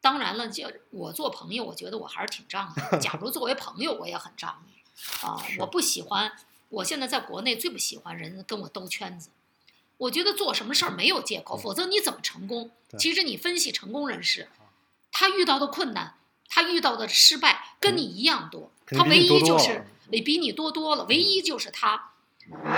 [0.00, 2.98] 当然了，就我做朋友，我觉得我还是挺仗义的。
[2.98, 4.74] 假如作为朋友，我也很仗义
[5.26, 5.36] 啊。
[5.58, 6.32] 我不喜欢，
[6.68, 9.30] 我现在在国内最不喜欢人跟我兜圈子。
[9.96, 12.70] 我觉得做什么事儿没有借口，否则你怎么成功？
[12.98, 14.48] 其实你分析成功人士，
[15.10, 16.14] 他遇到的困难，
[16.48, 22.12] 他遇到的失败跟你一样多，他唯一就是比比你多多了，唯一就是他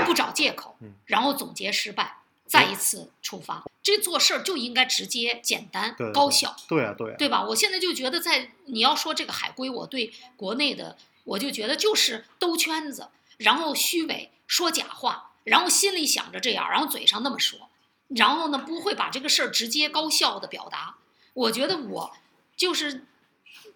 [0.06, 3.64] 不找借口嗯，然后总结失败，再一次出发。
[3.82, 7.44] 这做事儿就应该直接、简单对、高效，对啊对啊，对吧？
[7.44, 17.70] 我现在就觉得在你要说这个海归，我对国内的我就觉得就是兜圈子，然后虚伪说假话，然后心里想着这样，然后嘴上那么说，
[18.08, 20.96] 然后呢不会把这个事儿直接高效的表达。
[21.32, 22.16] 我觉得我
[22.56, 23.06] 就是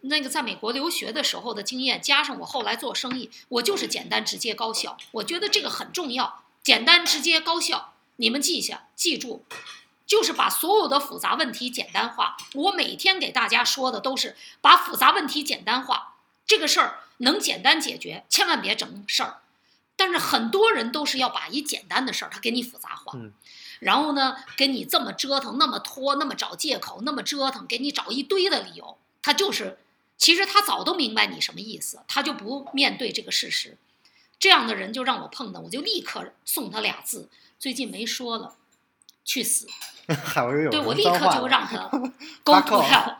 [0.03, 4.97] 那个在美国留学的时候的经验，加上我后来做生意，我就是简单直接高效。
[5.13, 9.45] 我觉得这个很重要，简单直接高效，你们记下记住。
[10.05, 12.37] 就是把所有的复杂问题简单化。
[12.53, 19.39] 我每天给大家说的都是把复杂问题简单化，这个事儿能简单解决，千万别整事儿。
[19.97, 23.33] 但是很多人都是要把一简单的事儿，他给你复杂化，嗯
[23.79, 28.99] 然后呢，给你这么折腾，那么拖，那么找借口，那么折腾，给你找一堆的理由。
[29.23, 29.79] 他就是，
[30.23, 33.77] 其实他早都明白你什么意思，他就不面对这个事实。
[34.39, 38.55] 这样的人就让我碰到，我就立刻送他俩字，最近没说了，
[39.25, 39.67] 去死。
[40.71, 41.89] 对我立刻就让他
[42.45, 43.17] go to hell。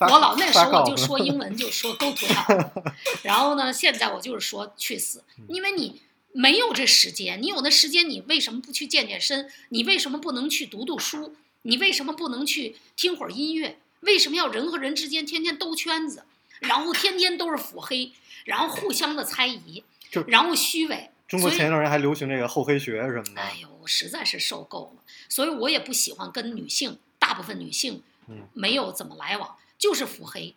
[0.00, 2.82] 我老那时候我就说英文就说 go to hell，
[3.22, 6.00] 然后呢，现在我就是说去死，嗯因为你
[6.32, 9.50] 没有这时间，你有那时间，你为什么不去健健身？
[9.68, 11.36] 你为什么不能去读读书？
[11.60, 13.78] 你为什么不能去听会儿音乐？
[14.02, 16.24] 为什么要人和人之间天天兜圈子，
[16.60, 18.12] 然后天天都是腹黑，
[18.44, 21.10] 然后互相的猜疑就，然后虚伪？
[21.26, 30.54] 中国前一段时间还流行这个厚黑学什么的，哎呦，我实在是受够了，所以我也不喜欢跟女性，大部分女性嗯没有怎么来往，就是腹黑，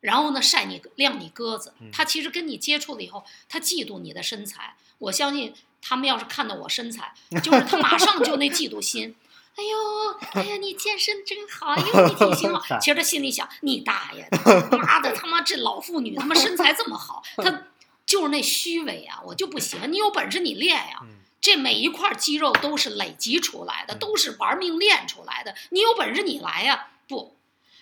[0.00, 1.90] 然后呢晒你晾你鸽子嗯。
[1.90, 4.76] 他其实跟你接触了以后，他嫉妒你的身材。
[4.98, 9.16] 我相信他们要是看到我身材，就是他马上就那嫉妒心。
[9.54, 12.78] 哎呦，哎呀，你健身真好，哎呦，你体型 好。
[12.78, 14.38] 其实他心里想，你大爷的，
[14.78, 17.66] 妈的，他妈这老妇女他妈身材这么好，他
[18.06, 19.92] 就是那虚伪啊，我就不行。
[19.92, 21.08] 你有本事你练呀、嗯
[21.42, 25.52] 这每一块肌肉都是累积出来的，嗯都是玩命练出来的。
[25.70, 27.34] 你有本事你来呀、不，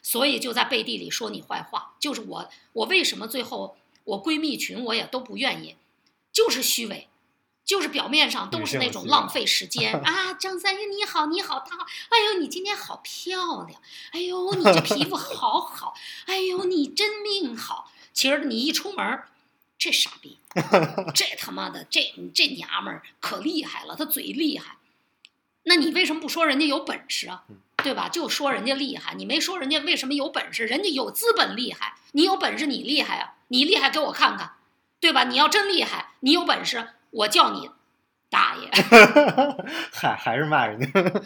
[0.02, 1.92] 所以就在背地里说你坏话。
[2.00, 5.76] 就是我，我为什么最后我闺蜜群我也都不愿意，
[6.32, 7.08] 就是虚伪，
[7.70, 10.34] 就是表面上都是那种浪费时间 啊。
[10.34, 13.80] 张三月你好，你好，他好，哎呦你今天好漂亮，
[14.10, 15.94] 哎呦你这皮肤好好，
[16.26, 17.92] 哎呦你真命好。
[18.12, 19.22] 其实你一出门，
[19.78, 20.40] 这傻逼，
[21.14, 24.78] 这他妈的这这娘们儿可厉害了，她嘴厉害。
[25.62, 27.58] 那你为什么不说人家有本事啊嗯？
[27.84, 28.08] 对吧？
[28.08, 30.66] 就说人家厉害，你没说人家为什么有本事？
[30.66, 33.34] 人家有资本厉害，你有本事你厉害啊！
[33.46, 34.54] 你厉害给我看看，
[34.98, 35.22] 对吧？
[35.22, 37.70] 你要真厉害，你有本事，我叫你
[38.28, 38.70] 大爷。
[39.92, 40.86] 还还是骂人家。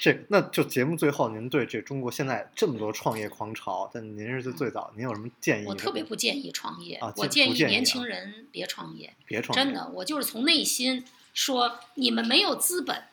[0.00, 5.66] 这那就节目最后，您对这中国现在这么多创业狂潮，但您是最早，您有什么建议？
[5.66, 9.12] 我特别不建议创业，啊我建议年轻人别创业。
[9.26, 11.04] 别创业，真的，我就是从内心
[11.34, 13.04] 说，你们没有资本，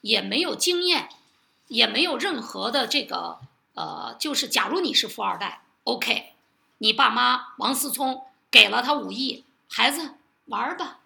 [0.00, 1.08] 也没有经验，
[1.68, 3.38] 也没有任何的这个
[3.74, 6.32] 呃，就是假如你是富二代，OK，
[6.78, 10.14] 你爸妈王思聪给了他五亿，孩子
[10.46, 10.98] 玩儿吧，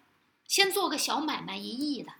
[0.47, 2.13] 先做个小买卖一亿的，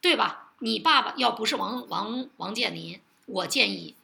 [0.00, 0.52] 对吧？
[0.60, 3.96] 你爸爸要不是王王王健林，我建议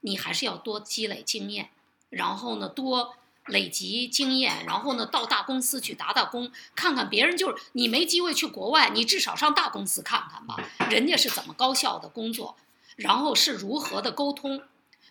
[0.00, 1.70] 你还是要多积累经验，
[2.08, 10.56] 然后呢多累积经验，然后呢到大公司去打打工，看看别人就是你没机会去国外，你至少上大公司看看吧，
[10.88, 12.56] 人家是怎么高效的工作，
[12.96, 14.62] 然后是如何的沟通，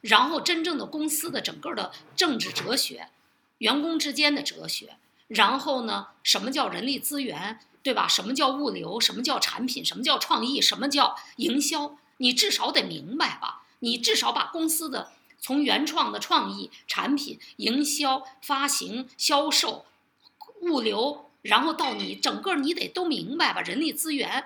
[0.02, 3.10] 然后真正的公司的整个的政治哲学，
[3.60, 4.98] 员工之间的哲学，
[5.28, 8.08] 然后呢，什么叫人力资源，对吧？
[8.08, 9.00] 什么叫物流？
[9.00, 9.86] 什么叫产品？
[9.86, 10.60] 什么叫创意？
[10.60, 11.96] 什么叫营销？
[12.18, 13.62] 你至少得明白吧？
[13.78, 19.86] 你至少把公司的从原创的创意、产品、营销、发行、销售、
[20.62, 23.62] 物流，然后到你整个你得都明白吧？
[23.62, 24.46] 人力资源，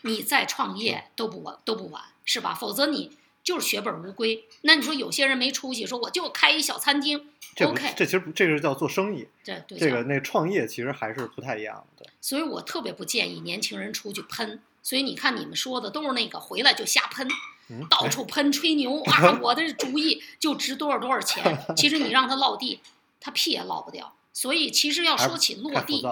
[0.00, 2.52] 你再创业都不晚都不晚，是吧？
[2.52, 3.16] 否则你
[3.46, 4.44] 就是血本无归。
[4.62, 12.04] 那你说有些人没出息，说我就开一小餐厅这，OK，这其实这个叫做生意，对对这个那创业其实还是不太一样的。
[12.20, 14.60] 所以我特别不建议年轻人出去喷。
[14.82, 17.26] 所以你看你们说的都是那个回来就瞎喷，
[17.70, 21.56] 嗯，到处喷吹牛啊， 我的主意就值多少多少钱。
[21.76, 22.80] 其实你让他落地，
[23.20, 24.12] 他屁也落不掉。
[24.32, 26.04] 所以其实要说起落地，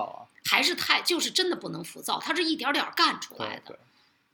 [0.45, 3.63] 还是太就是真的不能浮躁，他是一点点儿干出来的。
[3.67, 3.77] 对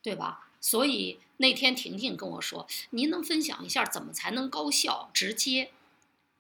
[0.02, 0.46] 对，对吧？
[0.60, 5.70] 所以那天婷婷跟我说：“您能分享一下怎么才能高效直接？”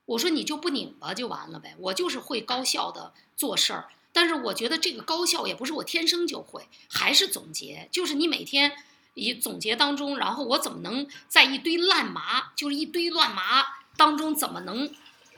[0.04, 3.88] 我说：“你就不拧巴就完了呗，我就是会高效的做事儿。
[4.12, 8.72] 但是我觉得这个高效也不是我天生就会，还是总结，就是你每天
[9.14, 13.64] 一总结当中，然后我怎么能在一堆烂麻，就是一堆乱麻
[13.96, 14.94] 当中，怎么能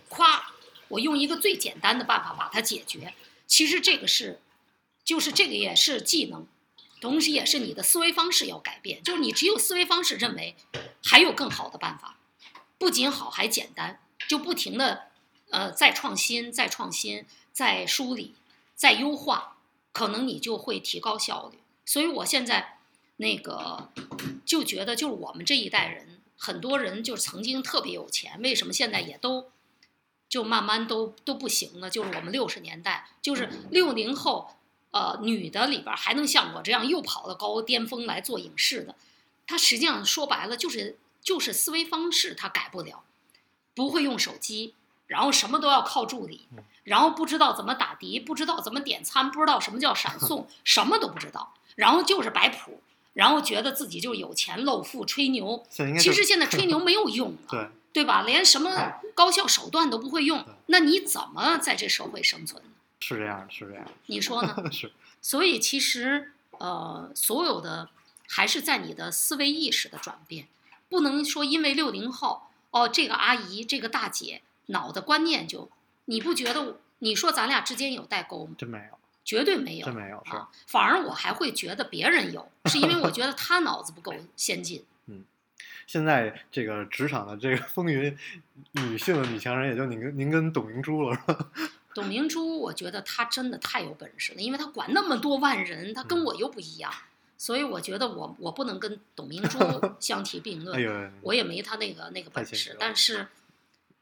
[0.09, 0.53] 夸
[0.89, 3.15] 我用一个最简单的办法把它解决？
[3.47, 4.41] 其实这个是，
[5.05, 6.47] 就是这个也是技能。”
[7.03, 10.55] 同时也是你的思维方式要改变，就是你只有思维方式认为
[11.03, 12.17] 还有更好的办法，
[12.79, 15.09] 不仅好还简单，就不停的
[15.51, 18.37] 呃再创新、再创新、再梳理、
[18.77, 19.57] 再优化，
[19.93, 21.59] 可能你就会提高效率。
[21.85, 22.79] 所以我现在
[23.17, 23.91] 那个
[24.47, 29.51] 就觉得，就是我们这一代人，很多人就是曾经特别有钱，为什么现在也都
[30.29, 31.91] 就慢慢都都不行了？
[31.91, 34.55] 就是我们六十年代，就是六零后。
[34.93, 38.95] 呃，女的里边还能像我这样又跑到高巅峰来做影视的，
[39.47, 43.03] 她实际上说白了就是就是思维方式她改不了，
[43.75, 44.75] 不会用手机，
[45.07, 46.47] 然后什么都要靠助理，
[46.85, 52.83] 然后不知道怎么打的，不知道怎么点餐，不知道什么叫闪送， 什么都不知道，然后就是摆谱，
[53.15, 55.65] 然后觉得自己就有钱露富吹牛，
[55.99, 58.23] 其实现在吹牛 没有用了，对对吧？
[58.23, 58.71] 连什么
[59.15, 62.69] 高效手段都不会用，那你怎么在这社会生存呢？
[63.03, 64.55] 是这样的，是这样的，你说呢？
[64.71, 67.91] 是所以其实呃，所有的
[68.29, 70.47] 还是在你的思维意识的转变，
[70.89, 75.69] 不能说因为六零后哦，这个阿姨这个大姐脑的观念就，
[76.05, 76.79] 你不觉得？
[77.01, 78.55] 你说咱俩之间有代沟吗？
[78.57, 84.85] 真没有，绝对没有，真没有，是啊，反而我还会觉得别人有，是因为我觉得他脑子不够 先进。
[85.07, 85.25] 嗯
[85.85, 88.17] 现在这个职场的这个风云
[88.71, 91.51] 女性的女强人，也就您跟您跟董明珠了，是吧？
[91.95, 96.93] 董明珠，我觉得她真的太有本事了，因为她管那么多万人，她嗯跟我又不一样，
[97.39, 99.59] 所以我觉得我我不能跟董明珠
[100.01, 101.13] 相提并论。
[101.23, 103.27] 我也没她那个那个本事但是，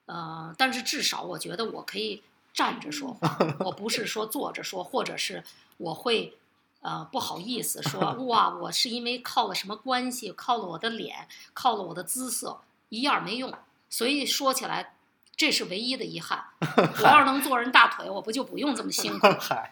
[0.06, 2.22] 呃，但是至少我觉得我可以
[2.52, 5.42] 站着说话， 我不是说坐着说，或者是
[5.76, 6.36] 我会，
[6.80, 13.52] 呃，不好意思说， 哇，我是因为靠了什么关系，靠了我的脸，靠了我的姿色，一样没用，
[13.88, 14.94] 所以说起来，
[15.40, 16.44] 这是唯一的遗憾。
[17.00, 19.26] 我要是能坐人大腿，我不就不用这么辛苦，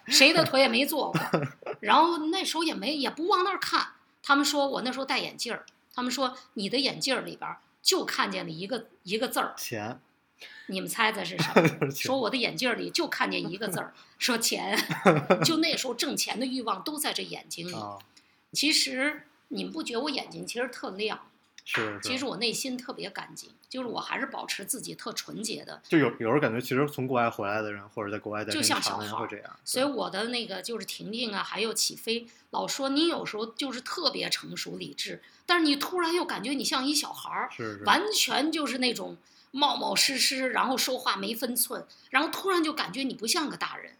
[0.07, 1.21] 谁的腿也没坐过，
[1.79, 3.89] 然后那时候也没也不往那儿看。
[4.23, 9.99] 他们说我那时候戴眼镜儿，他们说你的眼镜儿里边就看见了一个一个字儿，钱，
[10.65, 11.91] 你们猜猜是什么？
[11.93, 14.75] 说我的眼镜儿里就看见一个字儿，说钱。
[15.45, 17.75] 就那时候挣钱的欲望都在这眼睛里。
[17.75, 17.99] 啊，
[18.53, 21.28] 其实你们不觉得我眼睛其实特亮？
[21.71, 25.79] 是是，其实我内心特别干净，就是我还是保持自己特纯洁的。
[25.87, 39.15] 就有有时候感觉，其实从国外回来的人，或者在国外的人像小孩这样，所以我的那个就是婷婷啊，还有起飞，老说你有时候就是特别成熟理智，但是你突然又感觉你像一小孩儿，是是，完全就是那种
[39.51, 43.93] 冒冒失失，然后说话没分寸，然后突然就感觉你不像个大人。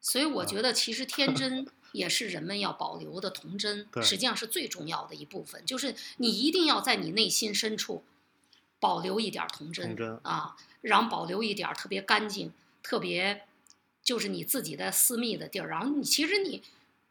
[0.00, 8.02] 所以我觉 得其实天真也是人们要保留的童真，对实际上是最重要的一部分，就是你一定要在你内心深处
[8.80, 13.42] 保留一点童真童真啊，然后保留一点特别干净、特别
[14.02, 15.68] 就是你自己的私密的地儿。
[15.68, 16.62] 然后你其实你，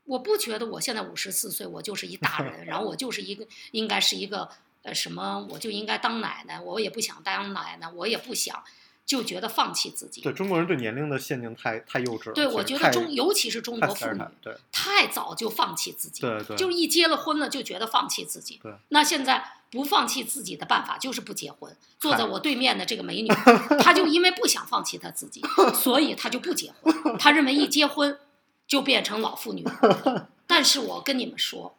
[0.04, 4.50] 我不觉得我现在五十四岁，我就是一大人， 然后我就是一个应该是一个
[4.82, 8.64] 呃什么，我就应该当奶奶，我也不想当奶奶，我也不想
[9.12, 10.22] 就觉得放弃自己。
[10.22, 18.58] 对中国人对年龄的限定太太幼稚了，对，我觉得中，尤其是中国妇女对太早就放弃自己，对对，就是一结了婚了就觉得放弃自己。
[18.64, 21.76] 对那现在不放弃自己的办法就是不结婚。
[22.00, 23.28] 坐在我对面的这个美女，
[23.84, 25.42] 她就因为不想放弃她自己，
[25.76, 27.18] 所以她就不结婚。
[27.18, 28.18] 她认为一结婚
[28.66, 29.66] 就变成老妇女。
[30.48, 31.76] 但是我跟你们说，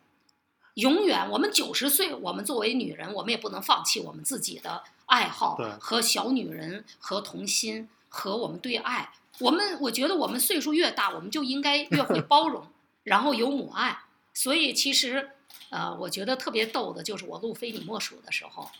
[0.74, 9.12] 永远我们九十岁，我们作为女人，我们也不能放弃我们自己的爱好对和小女人和童心和我们对爱。
[9.38, 12.66] 我们我觉得我们岁数越大，我们就应该越会 包容，
[13.02, 14.04] 然后有母爱。
[14.34, 15.30] 所以其实，
[15.68, 18.70] 呃，我觉得特别逗的就是我录《非你莫属》的时候，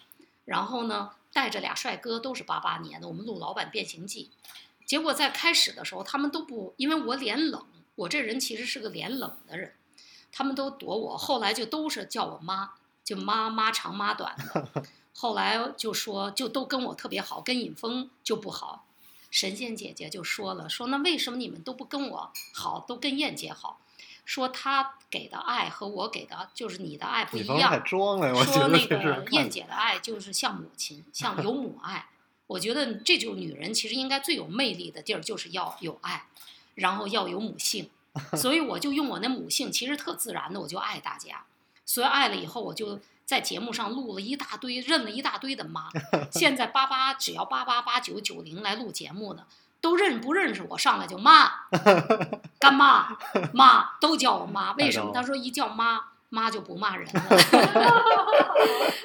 [0.47, 4.31] 然后呢带着俩帅哥，都是八八年的，我们录《老板变形记》，
[4.87, 7.67] 结果在开始的时候他们都不，因为我脸冷，
[7.97, 9.75] 我这人其实是个脸冷的人，
[10.33, 12.73] 他们都躲我，后来就都是叫我妈，
[13.05, 14.87] 就妈妈长妈短的。
[15.15, 18.87] 后来就说就都跟我特别好，跟尹峰就不好。
[19.31, 23.79] 神仙姐姐就说了，说那为什么你们都不跟我好，都跟燕姐好？
[24.25, 27.83] 说她给的爱和我给的就是你的爱不一样。
[27.85, 32.09] 装了，我觉说那个燕姐的爱就是像母亲，像有母爱。
[32.47, 36.27] 我觉得这就是女人其实应该最有魅力的地儿，就是要有爱，
[36.75, 37.91] 然后要有母性。
[38.37, 41.45] 所以我就用我那母性，其实特自然的，我就爱大家。
[41.85, 45.89] 所以爱了以后，我就在节目上录了一大堆，认了一大堆的妈。
[46.31, 49.47] 现在八八只要八八八九九零来录节目的，
[49.81, 51.51] 都认不认识我，上来就妈、
[52.61, 53.17] 干妈、
[53.53, 54.73] 妈，都叫我妈。
[54.73, 55.11] 为什么？
[55.13, 57.23] 他说一叫妈，妈就不骂人了。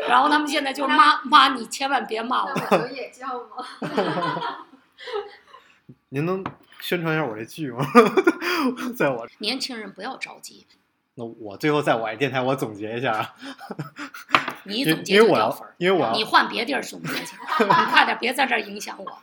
[0.08, 2.88] 然后他们现在就妈妈，你千万别骂我。
[2.90, 3.66] 也叫吗？
[6.10, 6.44] 您能
[6.80, 7.86] 宣传一下我这剧吗？
[8.96, 10.66] 在我年轻人不要着急，
[11.16, 13.36] 那我最后在我这电台我总结一下啊，
[14.64, 15.76] 你因总结因为我要就掉分儿。
[15.78, 19.20] 因为我要你换别地儿总结去，你快点别在这儿影响我。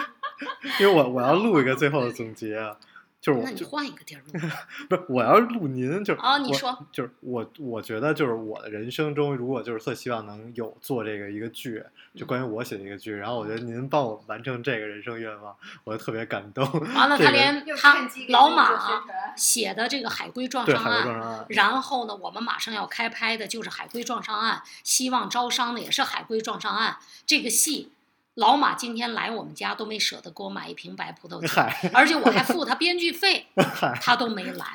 [0.80, 2.76] 因为我我要录一个最后的总结啊，
[3.24, 4.32] 就是我就那你换一个地儿录。
[4.86, 11.82] 不是我要录您，就是我啊你说就是我我觉得就是我的人生中，如果就是特希望能有做这个一个剧，
[12.14, 16.70] 就关于我写的一个剧，然后我觉得您帮我完成这个人生愿望，我就特别感动。
[16.94, 19.02] 完了， 他连他老马
[19.34, 27.93] 写的这个海龟撞上岸，海龟撞伤案，然后呢，我们马上要开拍的就是海龟撞上岸，希望招商的也是海龟撞上岸这个戏。
[28.34, 33.46] 老马今天来我们家都没舍得给我买一瓶白葡萄酒，而且我还付他编剧费，
[34.02, 34.66] 他都没来。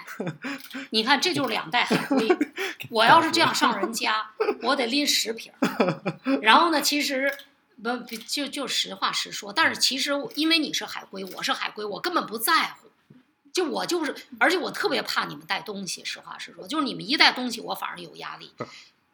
[0.92, 2.28] 你看，这就是两袋海龟。
[2.90, 4.32] 我要是这样上人家，
[4.62, 5.52] 我得拎十瓶。
[6.42, 7.30] 然后呢，其实
[7.84, 12.88] 不不就就实话实说，但是其实因为你是海归，我是海归，我根本不在乎。
[13.52, 16.06] 就我就是，而且我特别怕你们带东西。
[16.06, 18.54] 实话实说，就是你们一带东西，我反而有压力。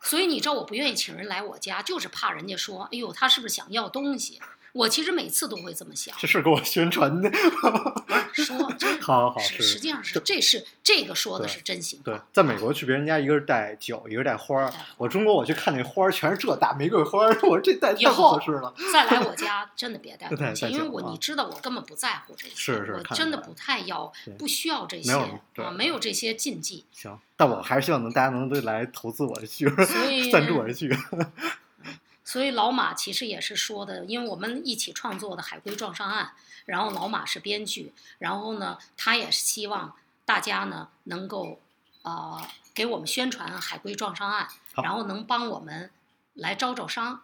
[0.06, 4.40] 所以你知道，我不愿意请人来我家，就是怕人家说：“哎呦，他是不是想要东西？”
[4.76, 6.14] 我其实每次都会这么想。
[6.20, 7.32] 这是给我宣传的。
[8.34, 12.04] 说真 好好是是实际上是这是这个说的是真心话。
[12.04, 14.70] 对，在美国去别人家，一个是带酒，一个是带花儿。
[14.98, 18.74] 我中国我去看那花儿，全是这大玫瑰花儿，我说这带太不合适了。
[18.92, 26.84] 再来我 家，真的别带东西，因为我你知道我根本不在乎这些，是是我真的不太要，不需要这没些有对啊，没有这些禁忌。
[26.92, 30.94] 行，但我还是希望能大家能都来投资我的剧，所以赞助我的剧。
[32.26, 36.26] 所以老马其实也是说的，因为我们一起创作的《海龟撞上岸》，
[36.66, 39.96] 然后老马是编剧，然后呢，他也是希望
[40.26, 41.62] 大家呢能够
[42.02, 42.42] 呃
[42.74, 44.48] 给我们宣传《海龟撞上岸》，
[44.84, 45.92] 然后能帮我们
[46.34, 47.22] 来招招商。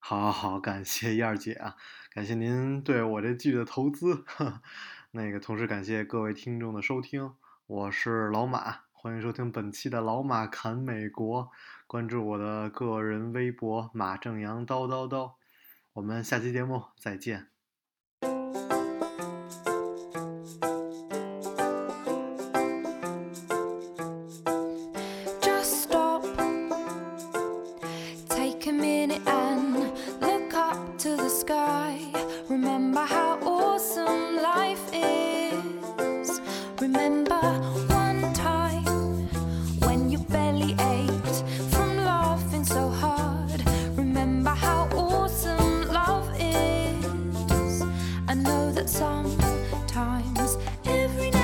[0.00, 1.76] 好好好，感谢燕儿姐啊，
[2.14, 4.24] 感谢您对我这剧的投资。
[5.12, 7.34] 那个，同时感谢各位听众的收听，
[7.66, 11.50] 我是老马，欢迎收听本期的老马侃美国，
[11.88, 15.36] 关注我的个人微博马正阳叨叨叨，
[15.94, 17.48] 我们下期节目再见。
[48.98, 51.37] Sometimes, every now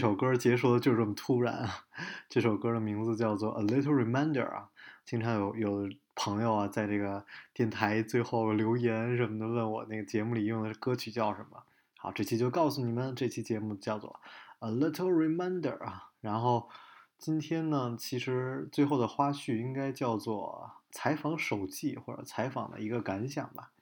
[0.00, 1.84] 这首歌结束的就这么突然啊！
[2.26, 4.70] 这首歌的名字叫做《A Little Reminder》啊。
[5.04, 11.64] 经常有有朋友啊，在这个电台最后留言什么的，问我那个节目里用的歌曲叫什么。
[11.98, 14.18] 好，这期就告诉你们，这期节目叫做
[14.66, 16.08] 《A Little Reminder》啊。
[16.22, 16.70] 然后
[17.18, 23.72] 今天呢，其实最后的花絮应该叫做采访手记或者采访的一个感想吧。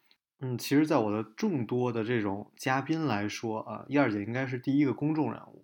[0.40, 5.57] 嗯，其实，在我的众多的这种嘉宾来说啊，燕儿姐应该是第一个公众人物。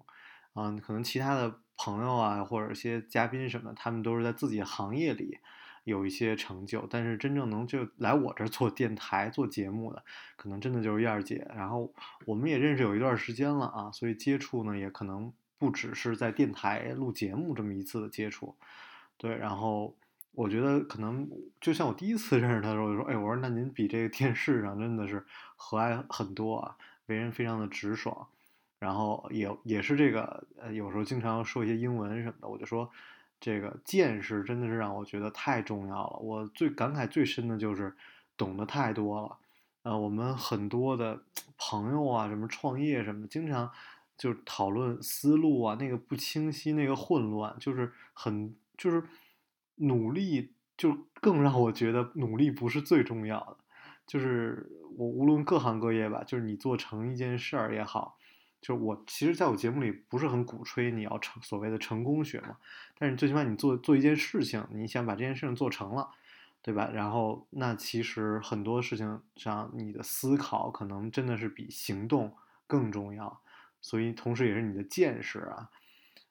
[0.55, 5.39] 嗯，可能其他的朋友啊，或者一些嘉宾什么，他们都是在自己行业里
[5.85, 10.03] 有一些成就，但是真正能就来我这儿做电台做节目的，
[10.37, 11.47] 可能真的就是燕儿姐。
[11.55, 11.93] 然后
[12.27, 18.57] 我们也认识有一段时间了啊，所以接触呢，也可能不只是在电台录节目这么一次的接触。
[19.17, 19.95] 对，然后。
[20.37, 21.31] 我觉得可能
[21.61, 25.25] 就像我第一次 认识他的时候，我就说：“哎，我说那您比这个电视上真的是
[25.55, 26.77] 和蔼很多啊，
[27.07, 28.27] 为人非常的直爽，
[28.85, 32.91] 然后也也是这个呃，有时候经常说一些英文什么的。”我就说
[33.41, 36.19] ：“这个见识真的是让我觉得太重要了。
[36.19, 37.95] 我最感慨最深的就是
[38.37, 39.39] 懂得太多了。
[39.83, 41.23] 呃，我们很多的
[41.57, 43.71] 朋友啊，什么创业什么，经常
[44.17, 49.03] 就讨论思路啊，那个不清晰，那个混乱，就是很就是。”
[49.79, 53.57] 努力就更让我觉得努力不是最重要的，
[54.07, 58.17] 就是我无论各行各业吧，就是你做成一件事儿也好，
[58.65, 62.57] 就是我其实在我节目里不是很鼓吹你要成所谓的成功学嘛，
[62.99, 66.09] 但是最起码你做做一件事情，你想把这件事情做成了，
[66.63, 66.89] 对吧？
[66.91, 72.35] 然后那其实很多事情上你的思考可能真的是比行动
[72.67, 73.43] 更重要，
[73.83, 75.69] 所以同时也是你的见识啊。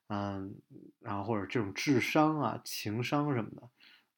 [0.08, 0.56] 嗯，
[0.98, 3.62] 然后或者这种智商啊、情商什么的，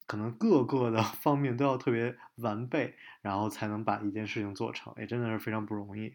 [0.07, 6.14] 可能各个的 方面都要特别完备，然后才能把一件事情做成，也真的是非常不容易。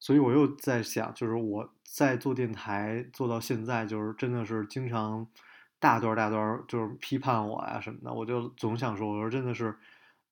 [0.00, 5.28] 所以我又在想，就是我在做电台做到现在，就是真的是经常
[5.78, 9.76] 大段大段就是批判我呀什么的，我就总想说，我说真的是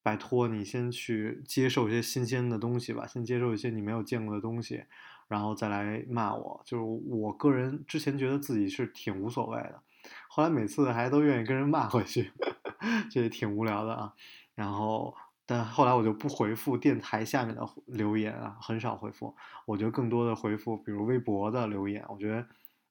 [0.03, 4.85] 拜托你先去接受一些新鲜的东西吧，先接受一些你没有见过的东西。
[5.29, 9.83] 然后再来骂我，就是我个人之前觉得自己是挺无所谓的，
[10.27, 12.33] 后来每次还都愿意跟人骂回去，
[13.13, 14.15] 这也挺无聊的啊。
[14.55, 15.15] 然后，
[15.51, 19.35] 但后来我就不回复电台下面的留言啊，很少回复。
[19.65, 22.47] 我觉得更多的回复，比如微博的留言，我觉得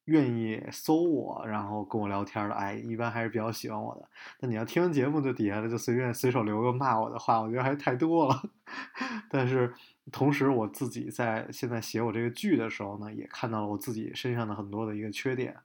[0.05, 4.09] 愿意搜我，然后跟我聊天的，哎，一般还是比较喜欢我的。
[4.39, 8.41] 那你要听完节目就底下的就随便随手留个骂我的话，我觉得还是太多了。
[9.29, 9.73] 但是。
[10.09, 15.57] 同时，我自己在现在写我这个剧的时候呢，也看到了我自己身上的很多的一个缺点。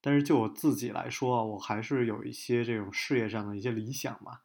[0.00, 4.38] 但是就我自己来说，我还是有一些这种事业上的一些理想嘛。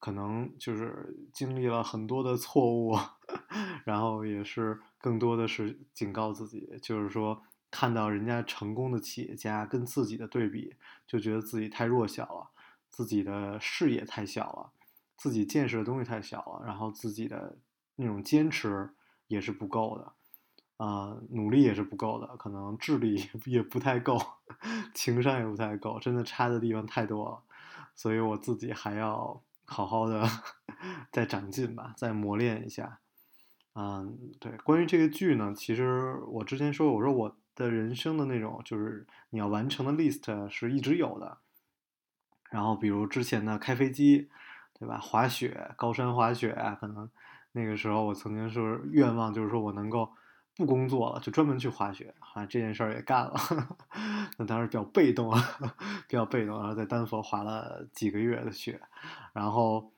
[0.00, 2.98] 可能就是经历了很多的错误，
[3.86, 7.40] 然后也是更多的是警告自己，就是说
[7.70, 10.74] 看到人家成功的企业家跟自己的对比，
[11.06, 12.50] 就觉得自己太弱小了，
[12.88, 14.72] 自己的视野太小了，
[15.16, 17.58] 自己见识的东西太小了，然后自己的。
[17.96, 18.94] 那种坚持
[19.26, 20.12] 也是不够的，
[20.78, 24.18] 啊，努力也是不够的，可能智力 也不太够，
[24.94, 27.42] 情商也不太够，真的差的地方太多了，
[27.94, 30.28] 所以我自己还要好好的
[31.12, 32.98] 再长进吧，再磨练一下。
[33.74, 41.38] 嗯，对，关于这个剧呢，其实我之前说，我说我的人生的那种就是你要完成的 list 是一直有的，
[42.50, 44.28] 然后比如之前的开飞机，
[44.76, 44.98] 对吧？
[44.98, 47.08] 滑雪，高山滑雪，可能。
[47.52, 50.12] 那个时候，我曾经是愿望，就是说我能够
[50.56, 52.14] 不工作了，就专门去滑雪。
[52.34, 53.34] 啊，这件事儿也干了。
[54.38, 55.42] 那当时比较被动啊，
[56.08, 56.58] 比较被动。
[56.58, 58.80] 然后在丹佛滑了几个月的雪，
[59.32, 59.92] 然后，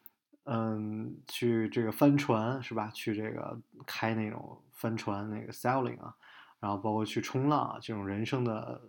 [0.45, 2.91] 嗯，去这个帆船是吧？
[2.95, 6.15] 去这个开那种帆船，那个 sailing 啊，
[6.59, 8.81] 然后包括去冲浪啊，这种人生的，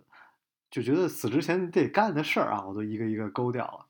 [0.70, 3.86] 就觉得死之前得干的事儿啊，我都一个一个勾掉了。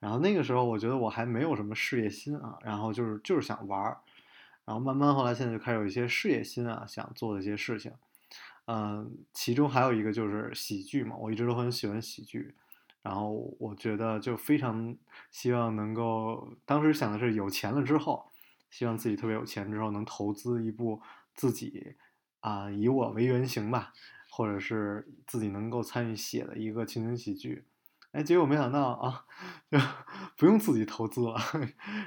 [0.00, 3.98] 然后那个时候，我觉得我还没有什么事业心啊，然后就是就是想玩儿。
[4.64, 7.92] 然后慢慢后来现在就开始有一些事业心啊，想做的一些事情，
[8.66, 12.54] 嗯，其中还有一个就是喜剧嘛，我一直都很喜欢喜剧，
[13.02, 14.96] 然后我觉得就非常
[15.30, 18.30] 希望能够，当时想的是有钱了之后，
[18.70, 21.02] 希望自己特别有钱之后能投资一部
[21.34, 21.96] 自己
[22.40, 23.92] 啊以我为原型吧，
[24.30, 27.66] 或者是自己能够参与写的一个情景喜剧。
[28.12, 29.26] 哎，结果没想到啊，
[29.68, 29.76] 就
[30.38, 31.36] 不用自己投资了，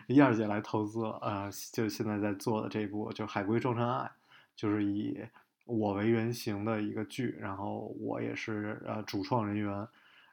[0.07, 1.49] 燕儿姐来投资了啊！
[1.73, 4.05] 就现在在做的这部就《海龟撞上岸》，
[4.55, 5.19] 就是以
[5.67, 9.87] 我为原型的一个剧，然后我也是呃主创人员，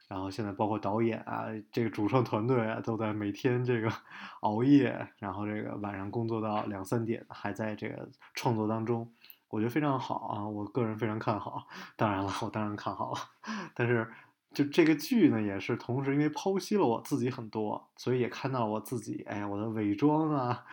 [0.07, 3.91] 然后现在包括导演啊，这个主创团队啊，都在每天这个
[4.41, 9.11] 熬夜，然后这个晚上工作到两三点，还在这个创作当中。
[9.49, 11.67] 我觉得非常好啊，我个人非常看好。
[11.95, 13.19] 当然了，我当然看好了，
[13.75, 14.07] 但是
[14.53, 20.65] 就这个剧呢，也是同时因为剖析了我自己很多，所以也看到我自己，哎呀，我的伪装啊，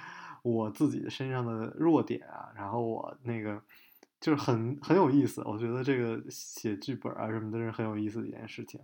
[0.43, 3.63] 我自己身上的弱点啊，然后我那个
[4.23, 5.43] 就是很很有意思。
[5.45, 8.81] 我觉得这个写剧本啊什么的是很有意思的一件事情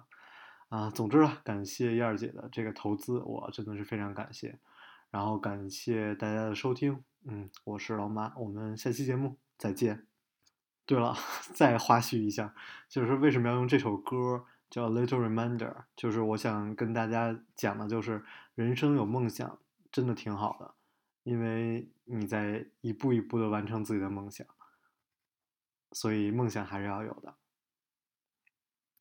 [0.68, 0.90] 啊。
[0.90, 4.58] 总之啊，感谢燕儿姐的这个投资，我真的是非常感谢。
[5.10, 10.04] 然后感谢大家的收听，嗯，我是老马，我们下期节目再见。
[10.84, 11.14] 对了，
[11.54, 12.54] 再花絮一下，
[12.88, 18.24] 就是为什么要用这首歌叫《Little Reminder》，就是我想跟大家讲的，就是
[18.54, 19.58] 人生有梦想
[19.92, 20.74] 真的挺好的，
[21.22, 24.46] 因为你在一步一步的完成自己的梦想，
[25.92, 27.34] 所以梦想还是要有的。